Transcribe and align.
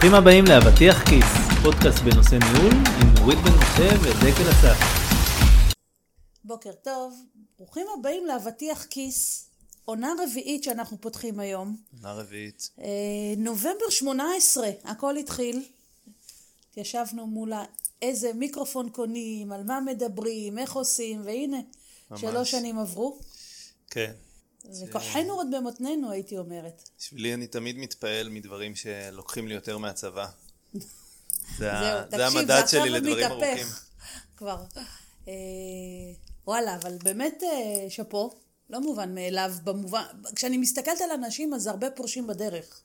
ברוכים 0.00 0.18
הבאים 0.18 0.44
לאבטיח 0.44 1.08
כיס, 1.08 1.26
פודקאסט 1.62 1.98
בנושא 1.98 2.34
ניהול 2.34 2.72
עם 2.72 3.14
נורית 3.18 3.38
בן 3.38 3.50
משה 3.50 3.88
ודקל 4.02 4.50
אסף. 4.50 4.76
בוקר 6.44 6.72
טוב, 6.72 7.14
ברוכים 7.58 7.86
הבאים 7.98 8.26
לאבטיח 8.26 8.84
כיס, 8.84 9.48
עונה 9.84 10.12
רביעית 10.22 10.64
שאנחנו 10.64 11.00
פותחים 11.00 11.40
היום. 11.40 11.76
עונה 11.96 12.12
רביעית. 12.12 12.70
אה, 12.80 12.84
נובמבר 13.36 13.90
18, 13.90 14.68
הכל 14.84 15.16
התחיל. 15.16 15.62
ישבנו 16.76 17.26
מול 17.26 17.52
איזה 18.02 18.32
מיקרופון 18.32 18.88
קונים, 18.88 19.52
על 19.52 19.62
מה 19.64 19.80
מדברים, 19.80 20.58
איך 20.58 20.72
עושים, 20.72 21.20
והנה, 21.24 21.60
ממש. 22.10 22.20
שלוש 22.20 22.50
שנים 22.50 22.78
עברו. 22.78 23.18
כן. 23.90 24.12
וכוחנו 24.64 25.32
עוד 25.32 25.46
במותנינו, 25.56 26.10
הייתי 26.10 26.38
אומרת. 26.38 26.90
בשבילי 26.98 27.34
אני 27.34 27.46
תמיד 27.46 27.78
מתפעל 27.78 28.28
מדברים 28.28 28.74
שלוקחים 28.74 29.48
לי 29.48 29.54
יותר 29.54 29.78
מהצבא. 29.78 30.26
זה, 31.58 32.26
המדד 32.26 32.62
שלי 32.66 32.90
לדברים. 32.90 33.24
ארוכים. 33.24 33.66
כבר. 34.36 34.64
אה, 35.28 35.34
וואלה, 36.46 36.76
אבל 36.76 36.96
באמת 37.02 37.42
אה, 37.42 37.90
שאפו, 37.90 38.30
לא 38.70 38.80
מובן 38.80 39.14
מאליו, 39.14 39.52
במובן, 39.64 40.02
כשאני 40.34 40.58
מסתכלת 40.58 41.00
על 41.00 41.10
אנשים 41.10 41.54
אז 41.54 41.66
הרבה 41.66 41.90
פורשים 41.90 42.26
בדרך. 42.26 42.82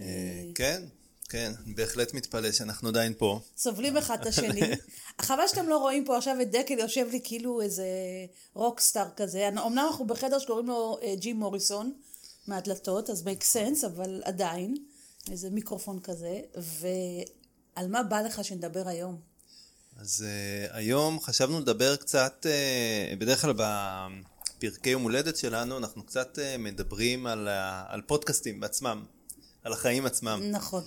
אה, 0.00 0.06
כן, 0.54 0.82
כן, 1.32 1.52
בהחלט 1.66 2.14
מתפלא 2.14 2.52
שאנחנו 2.52 2.88
עדיין 2.88 3.12
פה. 3.18 3.40
סובלים 3.56 3.96
אחד 3.96 4.20
את 4.20 4.26
השני. 4.26 4.60
חבל 5.22 5.48
שאתם 5.48 5.68
לא 5.68 5.78
רואים 5.78 6.04
פה 6.04 6.16
עכשיו 6.16 6.36
את 6.42 6.50
דקל 6.50 6.78
יושב 6.78 7.06
לי 7.10 7.20
כאילו 7.24 7.62
איזה 7.62 7.86
רוקסטאר 8.54 9.06
כזה. 9.16 9.48
אמנם 9.48 9.78
אנחנו 9.78 10.06
בחדר 10.06 10.38
שקוראים 10.38 10.66
לו 10.66 10.98
אה, 11.02 11.14
ג'ים 11.16 11.36
מוריסון 11.36 11.92
מהדלתות, 12.46 13.10
אז 13.10 13.26
make 13.26 13.42
sense, 13.42 13.86
אבל 13.86 14.22
עדיין, 14.24 14.76
איזה 15.30 15.50
מיקרופון 15.50 16.00
כזה. 16.00 16.40
ועל 16.54 17.88
מה 17.88 18.02
בא 18.02 18.20
לך 18.20 18.44
שנדבר 18.44 18.88
היום? 18.88 19.20
אז 19.96 20.24
uh, 20.24 20.76
היום 20.76 21.20
חשבנו 21.20 21.60
לדבר 21.60 21.96
קצת, 21.96 22.46
uh, 22.46 23.16
בדרך 23.16 23.40
כלל 23.40 23.54
בפרקי 24.58 24.90
יום 24.90 25.02
הולדת 25.02 25.36
שלנו 25.36 25.78
אנחנו 25.78 26.02
קצת 26.06 26.38
uh, 26.38 26.58
מדברים 26.58 27.26
על, 27.26 27.48
ה- 27.48 27.84
על 27.88 28.00
פודקאסטים 28.06 28.60
בעצמם, 28.60 29.04
על 29.64 29.72
החיים 29.72 30.06
עצמם. 30.06 30.40
נכון. 30.50 30.82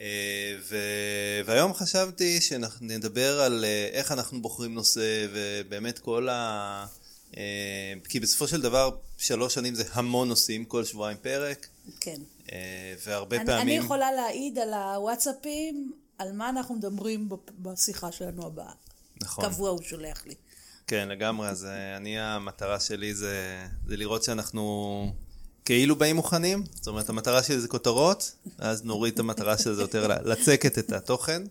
אה, 0.00 0.56
ו- 0.68 1.40
והיום 1.46 1.74
חשבתי 1.74 2.40
שנדבר 2.40 3.40
על 3.40 3.64
אה, 3.64 3.88
איך 3.92 4.12
אנחנו 4.12 4.42
בוחרים 4.42 4.74
נושא 4.74 5.26
ובאמת 5.32 5.98
כל 5.98 6.28
ה... 6.28 6.86
אה, 7.36 7.92
כי 8.08 8.20
בסופו 8.20 8.48
של 8.48 8.60
דבר 8.60 8.96
שלוש 9.16 9.54
שנים 9.54 9.74
זה 9.74 9.84
המון 9.92 10.28
נושאים, 10.28 10.64
כל 10.64 10.84
שבועיים 10.84 11.18
פרק, 11.22 11.66
כן. 12.00 12.20
והרבה 13.06 13.36
אני, 13.36 13.46
פעמים... 13.46 13.62
אני 13.62 13.72
יכולה 13.72 14.12
להעיד 14.12 14.58
על 14.58 14.74
הוואטסאפים, 14.74 15.92
על 16.18 16.32
מה 16.32 16.48
אנחנו 16.48 16.74
מדברים 16.74 17.28
בשיחה 17.58 18.12
שלנו 18.12 18.46
הבאה. 18.46 18.72
נכון. 19.22 19.44
קבוע 19.44 19.70
הוא 19.70 19.82
שולח 19.82 20.26
לי. 20.26 20.34
כן, 20.86 21.08
לגמרי, 21.08 21.48
אז 21.48 21.66
אני, 21.96 22.20
המטרה 22.20 22.80
שלי 22.80 23.14
זה, 23.14 23.66
זה 23.86 23.96
לראות 23.96 24.22
שאנחנו 24.22 25.12
כאילו 25.68 25.96
באים 25.96 26.16
מוכנים, 26.16 26.64
זאת 26.74 26.86
אומרת, 26.86 27.08
המטרה 27.08 27.42
שלי 27.42 27.60
זה 27.60 27.68
כותרות, 27.68 28.32
אז 28.58 28.84
נוריד 28.84 29.14
את 29.14 29.18
המטרה 29.18 29.58
של 29.58 29.74
זה 29.74 29.82
יותר 29.82 30.08
לצקת 30.24 30.78
את 30.78 30.92
התוכן. 30.92 31.42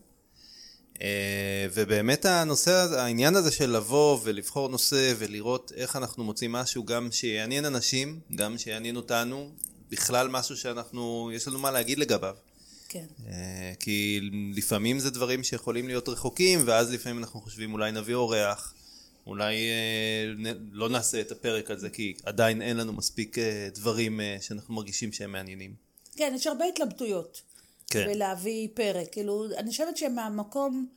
אה, 1.01 1.67
ובאמת 1.73 2.25
הנושא, 2.25 2.87
העניין 2.97 3.35
הזה 3.35 3.51
של 3.51 3.69
לבוא 3.69 4.19
ולבחור 4.23 4.69
נושא 4.69 5.13
ולראות 5.17 5.71
איך 5.75 5.95
אנחנו 5.95 6.23
מוצאים 6.23 6.51
משהו 6.51 6.85
גם 6.85 7.11
שיעניין 7.11 7.65
אנשים, 7.65 8.19
גם 8.35 8.57
שיעניין 8.57 8.95
אותנו, 8.95 9.49
בכלל 9.89 10.27
משהו 10.27 10.57
שאנחנו, 10.57 11.31
יש 11.33 11.47
לנו 11.47 11.59
מה 11.59 11.71
להגיד 11.71 11.99
לגביו. 11.99 12.35
כן. 12.89 13.05
אה, 13.27 13.73
כי 13.79 14.19
לפעמים 14.55 14.99
זה 14.99 15.09
דברים 15.09 15.43
שיכולים 15.43 15.87
להיות 15.87 16.09
רחוקים, 16.09 16.59
ואז 16.65 16.91
לפעמים 16.91 17.17
אנחנו 17.17 17.41
חושבים 17.41 17.73
אולי 17.73 17.91
נביא 17.91 18.15
אורח, 18.15 18.73
אולי 19.27 19.55
אה, 19.55 20.53
לא 20.71 20.89
נעשה 20.89 21.21
את 21.21 21.31
הפרק 21.31 21.71
הזה, 21.71 21.89
כי 21.89 22.13
עדיין 22.25 22.61
אין 22.61 22.77
לנו 22.77 22.93
מספיק 22.93 23.37
אה, 23.37 23.67
דברים 23.73 24.21
אה, 24.21 24.37
שאנחנו 24.41 24.73
מרגישים 24.73 25.11
שהם 25.11 25.31
מעניינים. 25.31 25.75
כן, 26.15 26.31
יש 26.35 26.47
הרבה 26.47 26.65
התלבטויות. 26.65 27.41
כן. 27.89 28.07
בלהביא 28.07 28.67
פרק. 28.73 29.11
כאילו, 29.11 29.45
אני 29.57 29.69
חושבת 29.69 29.97
שמהמקום, 29.97 30.87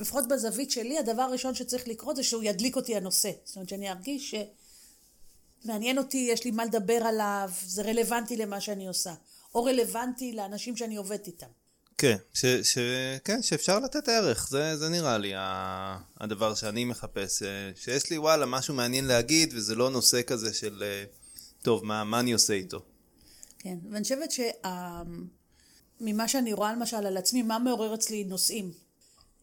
לפחות 0.00 0.28
בזווית 0.28 0.70
שלי, 0.70 0.98
הדבר 0.98 1.22
הראשון 1.22 1.54
שצריך 1.54 1.88
לקרות 1.88 2.16
זה 2.16 2.22
שהוא 2.22 2.42
ידליק 2.42 2.76
אותי 2.76 2.96
הנושא. 2.96 3.30
זאת 3.44 3.56
אומרת, 3.56 3.68
שאני 3.68 3.90
ארגיש 3.90 4.34
שמעניין 5.64 5.98
אותי, 5.98 6.28
יש 6.30 6.44
לי 6.44 6.50
מה 6.50 6.64
לדבר 6.64 6.98
עליו, 7.04 7.50
זה 7.62 7.82
רלוונטי 7.82 8.36
למה 8.36 8.60
שאני 8.60 8.86
עושה. 8.86 9.14
או 9.54 9.64
רלוונטי 9.64 10.32
לאנשים 10.32 10.76
שאני 10.76 10.96
עובדת 10.96 11.26
איתם. 11.26 11.46
כן, 11.98 12.16
ש, 12.34 12.46
ש, 12.46 12.78
כן, 13.24 13.42
שאפשר 13.42 13.78
לתת 13.78 14.08
ערך, 14.08 14.48
זה, 14.50 14.76
זה 14.76 14.88
נראה 14.88 15.18
לי 15.18 15.32
ה- 15.36 15.98
הדבר 16.20 16.54
שאני 16.54 16.84
מחפש, 16.84 17.42
אה, 17.42 17.48
שיש 17.76 18.10
לי 18.10 18.18
וואלה 18.18 18.46
משהו 18.46 18.74
מעניין 18.74 19.04
להגיד, 19.04 19.54
וזה 19.54 19.74
לא 19.74 19.90
נושא 19.90 20.22
כזה 20.22 20.54
של, 20.54 20.82
אה, 20.82 21.04
טוב, 21.62 21.84
מה, 21.84 22.04
מה 22.04 22.20
אני 22.20 22.32
עושה 22.32 22.52
איתו? 22.52 22.80
כן, 23.58 23.78
ואני 23.90 24.02
חושבת 24.02 24.30
שממה 26.00 26.28
שאני 26.28 26.52
רואה 26.52 26.72
למשל 26.72 26.96
על 27.06 27.16
עצמי, 27.16 27.42
מה 27.42 27.58
מעורר 27.58 27.94
אצלי 27.94 28.24
נושאים. 28.24 28.72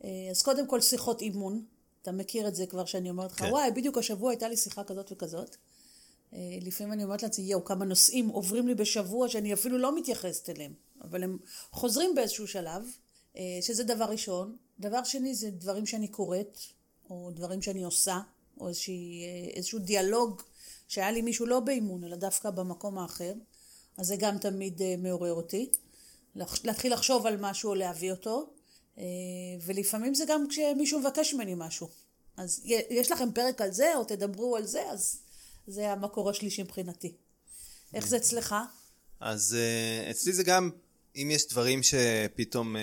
אה, 0.03 0.09
אז 0.31 0.41
קודם 0.41 0.67
כל 0.67 0.81
שיחות 0.81 1.21
אימון, 1.21 1.65
אתה 2.01 2.11
מכיר 2.11 2.47
את 2.47 2.55
זה 2.55 2.65
כבר 2.65 2.85
שאני 2.85 3.09
אומרת 3.09 3.31
לך, 3.31 3.39
כן. 3.39 3.45
וואי, 3.51 3.71
בדיוק 3.71 3.97
השבוע 3.97 4.31
הייתה 4.31 4.47
לי 4.47 4.57
שיחה 4.57 4.83
כזאת 4.83 5.11
וכזאת. 5.11 5.55
אה, 6.33 6.57
לפעמים 6.61 6.94
אני 6.94 7.03
אומרת 7.03 7.23
לעצמי, 7.23 7.45
יואו, 7.45 7.66
כמה 7.66 7.85
נושאים 7.85 8.29
עוברים 8.29 8.67
לי 8.67 8.75
בשבוע 8.75 9.29
שאני 9.29 9.53
אפילו 9.53 9.77
לא 9.77 9.97
מתייחסת 9.97 10.49
אליהם, 10.49 10.73
אבל 11.01 11.23
הם 11.23 11.38
חוזרים 11.71 12.16
באיזשהו 12.16 12.47
שלב, 12.47 12.85
אה, 13.38 13.59
שזה 13.61 13.83
דבר 13.83 14.05
ראשון. 14.05 14.57
דבר 14.79 15.03
שני 15.03 15.35
זה 15.35 15.51
דברים 15.51 15.85
שאני 15.85 16.07
קוראת, 16.07 16.57
או 17.09 17.31
דברים 17.31 17.61
שאני 17.61 17.83
עושה, 17.83 18.19
או 18.59 18.67
איזושהי, 18.67 19.23
אה, 19.23 19.49
איזשהו 19.55 19.79
דיאלוג 19.79 20.41
שהיה 20.88 21.11
לי 21.11 21.21
מישהו 21.21 21.45
לא 21.45 21.59
באימון, 21.59 22.03
אלא 22.03 22.16
דווקא 22.16 22.50
במקום 22.50 22.97
האחר. 22.97 23.33
אז 23.97 24.07
זה 24.07 24.15
גם 24.15 24.38
תמיד 24.38 24.81
מעורר 24.97 25.33
אותי. 25.33 25.71
להתחיל 26.35 26.94
לחשוב 26.94 27.25
על 27.25 27.38
משהו 27.39 27.69
או 27.69 27.75
להביא 27.75 28.11
אותו, 28.11 28.50
ולפעמים 29.61 30.13
זה 30.13 30.23
גם 30.27 30.47
כשמישהו 30.50 31.00
מבקש 31.00 31.33
ממני 31.33 31.53
משהו. 31.57 31.88
אז 32.38 32.61
יש 32.89 33.11
לכם 33.11 33.31
פרק 33.31 33.61
על 33.61 33.71
זה, 33.71 33.95
או 33.95 34.03
תדברו 34.03 34.55
על 34.55 34.65
זה, 34.65 34.89
אז 34.89 35.22
זה 35.68 35.91
המקור 35.91 36.29
השלישי 36.29 36.63
מבחינתי. 36.63 37.16
איך 37.94 38.07
זה 38.07 38.18
אצלך? 38.18 38.56
אז 39.19 39.57
uh, 40.07 40.12
אצלי 40.12 40.34
זה 40.34 40.44
גם, 40.44 40.69
אם 41.16 41.29
יש 41.31 41.47
דברים 41.47 41.84
שפתאום 41.84 42.75
uh, 42.75 42.79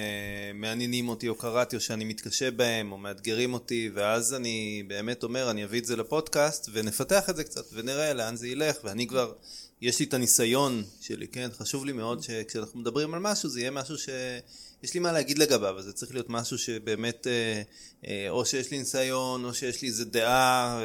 מעניינים 0.55 1.09
אותי 1.09 1.29
או 1.29 1.35
קראתי 1.35 1.77
או 1.77 1.81
שאני 1.81 2.05
מתקשה 2.05 2.51
בהם 2.51 2.93
או 2.93 2.99
מאתגרים 2.99 3.55
אותי 3.55 3.91
ואז 3.95 4.35
אני 4.35 4.83
באמת 4.89 5.23
אומר 5.23 5.51
אני 5.51 5.65
אביא 5.65 5.81
את 5.81 5.85
זה 5.85 5.97
לפודקאסט 5.97 6.69
ונפתח 6.73 7.31
את 7.31 7.37
זה 7.37 7.45
קצת 7.45 7.65
ונראה 7.73 8.13
לאן 8.13 8.37
זה 8.37 8.49
ילך 8.49 8.77
ואני 8.85 9.07
כבר, 9.07 9.33
יש 9.81 9.99
לי 9.99 10.07
את 10.07 10.15
הניסיון 10.15 10.85
שלי, 11.01 11.29
כן? 11.29 11.49
חשוב 11.53 11.85
לי 11.85 11.93
מאוד 11.93 12.23
שכשאנחנו 12.23 12.81
מדברים 12.81 13.15
על 13.15 13.21
משהו 13.21 13.49
זה 13.49 13.61
יהיה 13.61 13.71
משהו 13.71 13.99
שיש 13.99 14.95
לי 14.95 15.01
מה 15.01 15.13
להגיד 15.13 15.39
לגביו, 15.39 15.79
אז 15.79 15.85
זה 15.85 15.93
צריך 15.93 16.13
להיות 16.13 16.31
משהו 16.31 16.59
שבאמת 16.59 17.27
uh, 17.27 18.07
או 18.29 18.47
שיש 18.47 18.71
לי 18.71 18.79
ניסיון 18.79 19.45
או 19.45 19.55
שיש 19.55 19.83
לי 19.83 19.89
איזה 19.89 20.05
דעה 20.05 20.83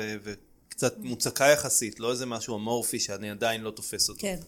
וקצת 0.76 0.98
מוצקה 0.98 1.46
יחסית, 1.46 2.00
לא 2.00 2.12
איזה 2.12 2.26
משהו 2.26 2.58
אמורפי 2.58 3.00
שאני 3.00 3.30
עדיין 3.30 3.62
לא 3.62 3.72
תופס 3.72 4.10
אותו. 4.10 4.22
כן. 4.22 4.40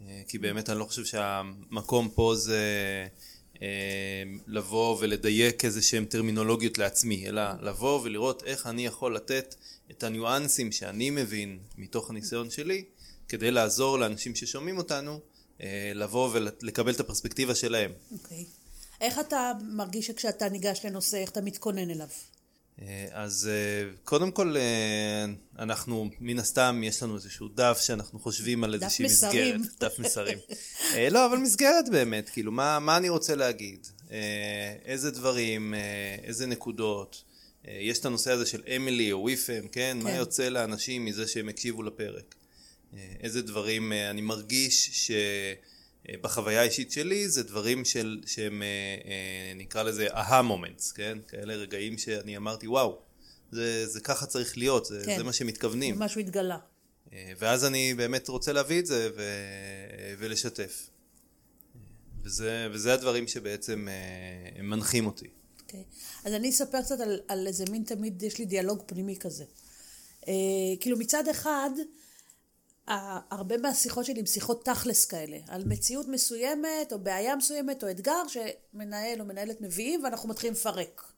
אה, 0.00 0.22
כי 0.28 0.38
באמת 0.38 0.70
אני 0.70 0.78
לא 0.78 0.84
חושב 0.84 1.04
שהמקום 1.04 2.08
פה 2.14 2.34
זה 2.36 2.60
אה, 3.62 4.22
לבוא 4.46 4.96
ולדייק 5.00 5.64
איזה 5.64 5.82
שהם 5.82 6.04
טרמינולוגיות 6.04 6.78
לעצמי, 6.78 7.28
אלא 7.28 7.42
לבוא 7.60 8.00
ולראות 8.02 8.42
איך 8.46 8.66
אני 8.66 8.86
יכול 8.86 9.16
לתת 9.16 9.54
את 9.90 10.02
הניואנסים 10.02 10.72
שאני 10.72 11.10
מבין 11.10 11.58
מתוך 11.78 12.10
הניסיון 12.10 12.50
שלי, 12.50 12.84
כדי 13.28 13.50
לעזור 13.50 13.98
לאנשים 13.98 14.34
ששומעים 14.34 14.78
אותנו, 14.78 15.20
אה, 15.60 15.92
לבוא 15.94 16.30
ולקבל 16.32 16.92
את 16.92 17.00
הפרספקטיבה 17.00 17.54
שלהם. 17.54 17.92
אוקיי. 18.12 18.44
איך 19.00 19.18
אתה 19.18 19.52
מרגיש 19.62 20.06
שכשאתה 20.06 20.48
ניגש 20.48 20.80
לנושא, 20.84 21.16
איך 21.16 21.30
אתה 21.30 21.40
מתכונן 21.40 21.90
אליו? 21.90 22.08
אה, 22.82 23.06
אז 23.10 23.50
אה, 23.52 23.90
קודם 24.04 24.30
כל 24.30 24.56
אה, 24.56 25.24
אנחנו 25.58 26.10
מן 26.20 26.38
הסתם 26.38 26.82
יש 26.84 27.02
לנו 27.02 27.14
איזשהו 27.14 27.48
דף 27.48 27.80
שאנחנו 27.82 28.18
חושבים 28.18 28.64
על 28.64 28.74
איזושהי. 28.74 29.04
מסגרת, 29.06 29.60
דף 29.80 29.98
מסרים. 29.98 30.38
לא 31.10 31.26
אבל 31.26 31.36
מסגרת 31.36 31.88
באמת, 31.90 32.28
כאילו 32.28 32.52
מה, 32.52 32.78
מה 32.78 32.96
אני 32.96 33.08
רוצה 33.08 33.34
להגיד, 33.34 33.86
איזה 34.84 35.10
דברים, 35.10 35.74
איזה 36.22 36.46
נקודות, 36.46 37.22
יש 37.64 37.98
את 37.98 38.04
הנושא 38.04 38.30
הזה 38.30 38.46
של 38.46 38.62
אמילי 38.76 39.12
או 39.12 39.18
וויפם, 39.18 39.68
כן? 39.72 39.98
מה 40.02 40.10
כן. 40.10 40.16
יוצא 40.16 40.48
לאנשים 40.48 41.04
מזה 41.04 41.26
שהם 41.26 41.48
הקשיבו 41.48 41.82
לפרק, 41.82 42.34
איזה 43.20 43.42
דברים 43.42 43.92
אני 43.92 44.20
מרגיש 44.20 44.90
ש... 44.92 45.10
בחוויה 46.20 46.60
האישית 46.60 46.92
שלי 46.92 47.28
זה 47.28 47.42
דברים 47.42 47.84
של, 47.84 48.22
שהם 48.26 48.62
אה, 48.62 48.66
אה, 49.10 49.54
נקרא 49.56 49.82
לזה 49.82 50.06
אהה 50.10 50.42
מומנטס, 50.42 50.92
כן? 50.92 51.18
כאלה 51.28 51.54
רגעים 51.54 51.98
שאני 51.98 52.36
אמרתי 52.36 52.66
וואו, 52.68 52.98
זה, 53.52 53.86
זה 53.86 54.00
ככה 54.00 54.26
צריך 54.26 54.58
להיות, 54.58 54.84
זה, 54.84 55.02
כן. 55.06 55.16
זה 55.18 55.24
מה 55.24 55.32
שמתכוונים. 55.32 55.98
משהו 55.98 56.20
התגלה. 56.20 56.58
אה, 57.12 57.32
ואז 57.38 57.64
אני 57.64 57.94
באמת 57.94 58.28
רוצה 58.28 58.52
להביא 58.52 58.78
את 58.78 58.86
זה 58.86 59.10
ו... 59.16 59.22
ולשתף. 60.18 60.90
וזה, 62.24 62.68
וזה 62.72 62.94
הדברים 62.94 63.28
שבעצם 63.28 63.88
הם 64.56 64.70
מנחים 64.70 65.06
אותי. 65.06 65.26
אוקיי. 65.62 65.84
אז 66.24 66.32
אני 66.32 66.50
אספר 66.50 66.82
קצת 66.82 67.00
על, 67.00 67.20
על 67.28 67.46
איזה 67.46 67.64
מין 67.70 67.82
תמיד, 67.82 68.22
יש 68.22 68.38
לי 68.38 68.44
דיאלוג 68.44 68.82
פנימי 68.86 69.16
כזה. 69.16 69.44
אה, 70.28 70.32
כאילו 70.80 70.98
מצד 70.98 71.28
אחד, 71.28 71.70
הרבה 73.30 73.58
מהשיחות 73.58 74.04
שלי 74.04 74.20
הן 74.20 74.26
שיחות 74.26 74.64
תכלס 74.64 75.06
כאלה, 75.06 75.38
על 75.48 75.64
מציאות 75.66 76.08
מסוימת, 76.08 76.92
או 76.92 76.98
בעיה 76.98 77.36
מסוימת, 77.36 77.84
או 77.84 77.90
אתגר 77.90 78.22
שמנהל 78.28 79.20
או 79.20 79.24
מנהלת 79.24 79.60
מביאים, 79.60 80.04
ואנחנו 80.04 80.28
מתחילים 80.28 80.54
לפרק 80.54 81.12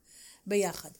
ביחד. 0.47 0.91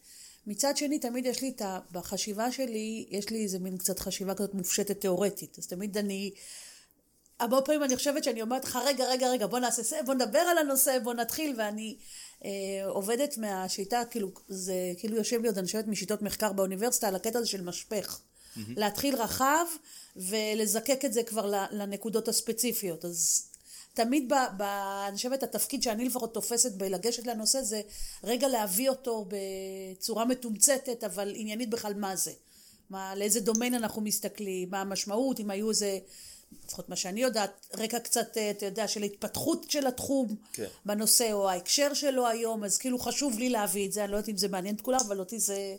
מצד 0.47 0.77
שני, 0.77 0.99
תמיד 0.99 1.27
יש 1.27 1.43
לי 1.43 1.49
את 1.57 1.63
ה... 1.63 1.79
בחשיבה 1.93 2.53
שלי, 2.53 3.07
יש 3.11 3.31
לי 3.31 3.43
איזה 3.43 3.59
מין 3.59 3.79
קצת 3.79 3.99
חשיבה 3.99 4.35
כזאת 4.35 4.55
מופשטת 4.55 5.01
תיאורטית. 5.01 5.59
אז 5.59 5.67
תמיד 5.67 5.99
אני... 5.99 6.31
הרבה 7.41 7.61
פעמים 7.61 7.85
אני 7.85 7.97
חושבת 7.97 8.25
שאני 8.25 8.43
אומרת 8.43 8.65
לך, 8.65 8.79
רגע, 8.85 9.05
רגע, 9.05 9.29
רגע, 9.31 9.47
בוא 9.47 9.59
נעשה 9.59 9.83
זה, 9.83 9.97
בוא 10.07 10.15
נדבר 10.15 10.39
על 10.39 10.59
הנושא, 10.59 10.99
בוא 10.99 11.15
נתחיל, 11.15 11.55
ואני 11.59 11.97
אה, 12.45 12.51
עובדת 12.87 13.39
מהשיטה, 13.39 14.03
כאילו, 14.11 14.31
זה 14.49 14.75
כאילו 14.97 15.17
יושב 15.17 15.41
לי 15.43 15.49
עוד, 15.49 15.59
אני 15.59 15.67
משיטות 15.87 16.23
מחקר 16.23 16.53
באוניברסיטה 16.53 17.09
על 17.09 17.15
הקטע 17.15 17.39
הזה 17.39 17.49
של 17.49 17.63
משפך. 17.63 18.21
Mm-hmm. 18.59 18.73
להתחיל 18.77 19.17
רחב 19.17 19.67
ולזקק 20.17 21.05
את 21.05 21.13
זה 21.13 21.23
כבר 21.23 21.55
לנקודות 21.71 22.29
הספציפיות. 22.29 23.05
אז 23.05 23.49
תמיד, 23.95 24.33
ב, 24.33 24.35
ב, 24.57 24.63
אני 25.09 25.17
חושבת, 25.17 25.43
התפקיד 25.43 25.83
שאני 25.83 26.05
לפחות 26.05 26.35
תופסת 26.35 26.73
בלגשת 26.73 27.27
לנושא 27.27 27.63
זה 27.63 27.81
רגע 28.25 28.49
להביא 28.49 28.89
אותו 28.89 29.27
בצורה 29.29 30.25
מתומצתת, 30.25 31.05
אבל 31.05 31.33
עניינית 31.37 31.71
בכלל 31.71 31.95
מה 31.95 32.17
זה. 32.17 32.33
מה, 32.91 33.15
לאיזה 33.15 33.41
דומיין 33.41 33.75
אנחנו 33.75 34.03
מסתכלים, 34.03 34.71
מה 34.71 34.81
המשמעות, 34.81 35.41
אם 35.41 35.51
היו 35.51 35.71
איזה, 35.71 35.99
לפחות 36.67 36.89
מה 36.89 36.97
שאני 36.97 37.21
יודעת, 37.21 37.67
רקע 37.79 37.99
קצת, 37.99 38.39
אתה 38.51 38.67
יודע, 38.67 38.89
של 38.89 39.03
התפתחות 39.03 39.71
של 39.71 39.87
התחום 39.87 40.37
כן. 40.53 40.67
בנושא, 40.87 41.33
או 41.33 41.51
ההקשר 41.51 41.95
שלו 41.95 42.27
היום, 42.27 42.65
אז 42.65 42.79
כאילו 42.79 42.99
חשוב 42.99 43.39
לי 43.39 43.49
להביא 43.49 43.87
את 43.87 43.93
זה, 43.93 44.05
אני 44.05 44.13
לא 44.13 44.17
יודעת 44.17 44.29
אם 44.29 44.37
זה 44.37 44.49
מעניין 44.49 44.75
את 44.75 44.81
כולם, 44.81 45.01
אבל 45.07 45.21
אותי 45.21 45.39
זה 45.39 45.77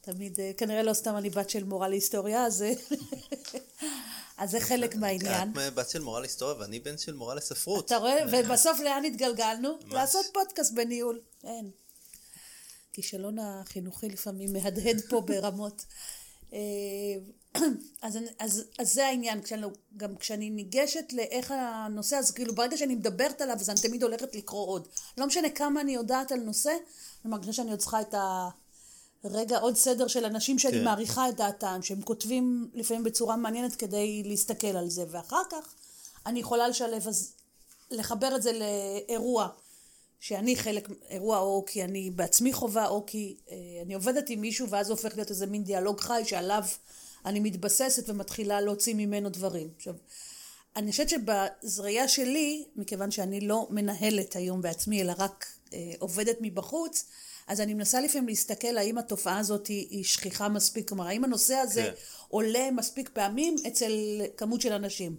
תמיד, 0.00 0.40
אה, 0.40 0.50
כנראה 0.56 0.82
לא 0.82 0.92
סתם 0.92 1.16
אני 1.16 1.30
בת 1.30 1.50
של 1.50 1.64
מורה 1.64 1.88
להיסטוריה, 1.88 2.44
אז... 2.44 2.64
אז 4.40 4.50
זה 4.50 4.60
חלק 4.60 4.94
מהעניין. 4.94 5.52
את 5.68 5.74
בת 5.74 5.90
של 5.90 6.02
מורה 6.02 6.20
להיסטוריה 6.20 6.56
ואני 6.58 6.80
בן 6.80 6.98
של 6.98 7.14
מורה 7.14 7.34
לספרות. 7.34 7.86
אתה 7.86 7.96
רואה? 7.96 8.18
ובסוף 8.32 8.80
לאן 8.80 9.04
התגלגלנו? 9.04 9.78
לעשות 9.90 10.26
פודקאסט 10.32 10.74
בניהול. 10.74 11.20
אין. 11.44 11.70
כישלון 12.92 13.38
החינוכי 13.38 14.08
לפעמים 14.08 14.52
מהדהד 14.52 15.00
פה 15.08 15.20
ברמות. 15.26 15.84
אה, 16.52 16.58
אז, 18.02 18.18
אז, 18.38 18.64
אז 18.78 18.94
זה 18.94 19.06
העניין, 19.06 19.42
כשאני, 19.42 19.66
גם 19.96 20.16
כשאני 20.16 20.50
ניגשת 20.50 21.12
לאיך 21.12 21.54
הנושא, 21.56 22.16
אז 22.16 22.30
כאילו 22.30 22.54
ברגע 22.54 22.76
שאני 22.76 22.94
מדברת 22.94 23.40
עליו, 23.40 23.56
אז 23.60 23.70
אני 23.70 23.80
תמיד 23.80 24.02
הולכת 24.02 24.34
לקרוא 24.34 24.66
עוד. 24.66 24.88
לא 25.18 25.26
משנה 25.26 25.50
כמה 25.50 25.80
אני 25.80 25.94
יודעת 25.94 26.32
על 26.32 26.40
נושא, 26.40 26.70
אני 27.24 27.30
מרגישה 27.30 27.52
שאני 27.52 27.70
עוד 27.70 27.78
צריכה 27.78 28.00
את 28.00 28.14
ה... 28.14 28.48
רגע 29.24 29.58
עוד 29.58 29.76
סדר 29.76 30.06
של 30.06 30.24
אנשים 30.24 30.58
שאני 30.58 30.78
כן. 30.78 30.84
מעריכה 30.84 31.28
את 31.28 31.36
דעתם, 31.36 31.78
שהם 31.82 32.02
כותבים 32.02 32.70
לפעמים 32.74 33.04
בצורה 33.04 33.36
מעניינת 33.36 33.76
כדי 33.76 34.22
להסתכל 34.26 34.76
על 34.76 34.88
זה, 34.88 35.04
ואחר 35.10 35.42
כך 35.50 35.74
אני 36.26 36.40
יכולה 36.40 36.68
לשלב, 36.68 37.08
אז 37.08 37.32
לחבר 37.90 38.36
את 38.36 38.42
זה 38.42 38.52
לאירוע 38.52 39.48
שאני 40.20 40.56
חלק, 40.56 40.88
אירוע 41.08 41.38
או 41.38 41.64
כי 41.66 41.84
אני 41.84 42.10
בעצמי 42.10 42.52
חווה, 42.52 42.88
או 42.88 43.06
כי 43.06 43.36
אה, 43.50 43.56
אני 43.82 43.94
עובדת 43.94 44.30
עם 44.30 44.40
מישהו 44.40 44.68
ואז 44.68 44.86
זה 44.86 44.92
הופך 44.92 45.16
להיות 45.16 45.30
איזה 45.30 45.46
מין 45.46 45.64
דיאלוג 45.64 46.00
חי 46.00 46.22
שעליו 46.24 46.64
אני 47.24 47.40
מתבססת 47.40 48.08
ומתחילה 48.08 48.60
להוציא 48.60 48.94
ממנו 48.94 49.28
דברים. 49.28 49.68
עכשיו, 49.76 49.94
אני 50.76 50.90
חושבת 50.90 51.08
שבזריעה 51.08 52.08
שלי, 52.08 52.64
מכיוון 52.76 53.10
שאני 53.10 53.40
לא 53.40 53.66
מנהלת 53.70 54.36
היום 54.36 54.62
בעצמי, 54.62 55.02
אלא 55.02 55.12
רק 55.18 55.46
אה, 55.72 55.92
עובדת 55.98 56.36
מבחוץ, 56.40 57.04
אז 57.50 57.60
אני 57.60 57.74
מנסה 57.74 58.00
לפעמים 58.00 58.28
להסתכל 58.28 58.78
האם 58.78 58.98
התופעה 58.98 59.38
הזאת 59.38 59.66
היא, 59.66 59.86
היא 59.90 60.04
שכיחה 60.04 60.48
מספיק, 60.48 60.88
כלומר 60.88 61.06
האם 61.06 61.24
הנושא 61.24 61.54
הזה 61.54 61.82
כן. 61.82 61.92
עולה 62.28 62.70
מספיק 62.76 63.10
פעמים 63.12 63.56
אצל 63.66 63.92
כמות 64.36 64.60
של 64.60 64.72
אנשים. 64.72 65.16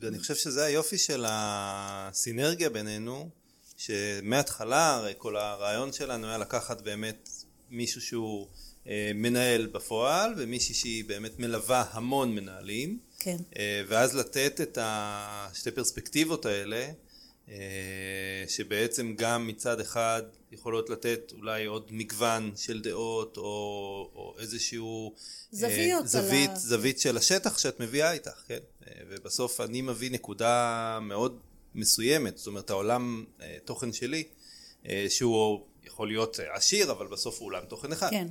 ואני 0.00 0.18
חושב 0.18 0.34
שזה 0.34 0.64
היופי 0.64 0.98
של 0.98 1.24
הסינרגיה 1.28 2.70
בינינו, 2.70 3.28
שמההתחלה 3.76 4.94
הרי 4.94 5.14
כל 5.18 5.36
הרעיון 5.36 5.92
שלנו 5.92 6.26
היה 6.26 6.38
לקחת 6.38 6.80
באמת 6.80 7.28
מישהו 7.70 8.00
שהוא 8.00 8.46
אה, 8.86 9.10
מנהל 9.14 9.66
בפועל 9.66 10.34
ומישהי 10.36 10.74
שהיא 10.74 11.04
באמת 11.04 11.38
מלווה 11.38 11.84
המון 11.90 12.34
מנהלים. 12.34 12.98
כן. 13.18 13.36
אה, 13.56 13.82
ואז 13.88 14.16
לתת 14.16 14.60
את 14.60 14.78
השתי 14.80 15.70
פרספקטיבות 15.70 16.46
האלה 16.46 16.88
שבעצם 18.48 19.14
גם 19.16 19.46
מצד 19.46 19.80
אחד 19.80 20.22
יכולות 20.52 20.90
לתת 20.90 21.32
אולי 21.32 21.64
עוד 21.64 21.88
מגוון 21.90 22.52
של 22.56 22.80
דעות 22.80 23.36
או, 23.36 23.42
או 24.14 24.34
איזשהו 24.38 25.14
זוויות 25.50 26.02
אה, 26.02 26.06
זווית, 26.06 26.50
ה... 26.50 26.54
זווית 26.56 27.00
של 27.00 27.16
השטח 27.16 27.58
שאת 27.58 27.80
מביאה 27.80 28.12
איתך, 28.12 28.42
כן? 28.46 28.58
אה, 28.86 28.92
ובסוף 29.08 29.60
אני 29.60 29.82
מביא 29.82 30.10
נקודה 30.10 30.98
מאוד 31.02 31.40
מסוימת, 31.74 32.38
זאת 32.38 32.46
אומרת 32.46 32.70
העולם 32.70 33.24
תוכן 33.64 33.92
שלי 33.92 34.24
שהוא 35.08 35.66
יכול 35.84 36.08
להיות 36.08 36.38
עשיר 36.52 36.90
אבל 36.90 37.06
בסוף 37.06 37.38
הוא 37.38 37.46
עולם 37.46 37.64
תוכן 37.68 37.92
אחד. 37.92 38.10
כן. 38.10 38.28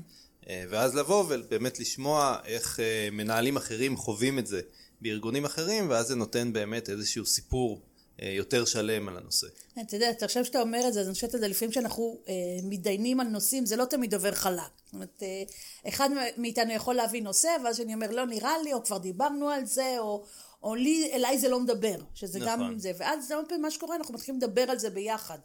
ואז 0.69 0.95
לבוא 0.95 1.25
ובאמת 1.29 1.79
לשמוע 1.79 2.37
איך 2.45 2.79
מנהלים 3.11 3.57
אחרים 3.57 3.97
חווים 3.97 4.39
את 4.39 4.47
זה 4.47 4.61
בארגונים 5.01 5.45
אחרים 5.45 5.89
ואז 5.89 6.07
זה 6.07 6.15
נותן 6.15 6.53
באמת 6.53 6.89
איזשהו 6.89 7.25
סיפור 7.25 7.81
אה, 7.81 7.86
יותר 8.21 8.65
שלם 8.65 9.09
על 9.09 9.17
הנושא. 9.17 9.47
אתה 9.81 9.95
יודע, 9.95 10.09
עכשיו 10.21 10.45
שאתה 10.45 10.61
אומר 10.61 10.87
את 10.87 10.93
זה, 10.93 10.99
אז 10.99 11.07
אני 11.07 11.13
חושבת 11.13 11.33
על 11.33 11.39
זה 11.39 11.47
לפעמים 11.47 11.71
שאנחנו 11.71 12.19
אה, 12.27 12.33
מתדיינים 12.63 13.19
על 13.19 13.27
נושאים, 13.27 13.65
זה 13.65 13.75
לא 13.75 13.85
תמיד 13.85 14.13
עובר 14.13 14.31
חלק. 14.31 14.61
זאת 14.85 14.93
אומרת, 14.93 15.23
אה, 15.23 15.43
אחד 15.87 16.09
מאיתנו 16.37 16.73
יכול 16.73 16.95
להביא 16.95 17.21
נושא, 17.21 17.49
ואז 17.63 17.81
אני 17.81 17.93
אומר, 17.93 18.11
לא 18.11 18.25
נראה 18.25 18.57
לי, 18.63 18.73
או 18.73 18.83
כבר 18.83 18.97
דיברנו 18.97 19.49
על 19.49 19.65
זה, 19.65 19.95
או, 19.99 20.25
או 20.63 20.75
לי, 20.75 21.09
אליי 21.13 21.37
זה 21.39 21.49
לא 21.49 21.59
מדבר, 21.59 21.95
שזה 22.13 22.39
נכון. 22.39 22.49
גם 22.49 22.79
זה, 22.79 22.91
ואז 22.97 23.27
זה 23.27 23.35
הרבה 23.35 23.47
פעמים 23.47 23.61
מה 23.61 23.71
שקורה, 23.71 23.95
אנחנו 23.95 24.13
מתחילים 24.13 24.41
לדבר 24.41 24.71
על 24.71 24.79
זה 24.79 24.89
ביחד. 24.89 25.39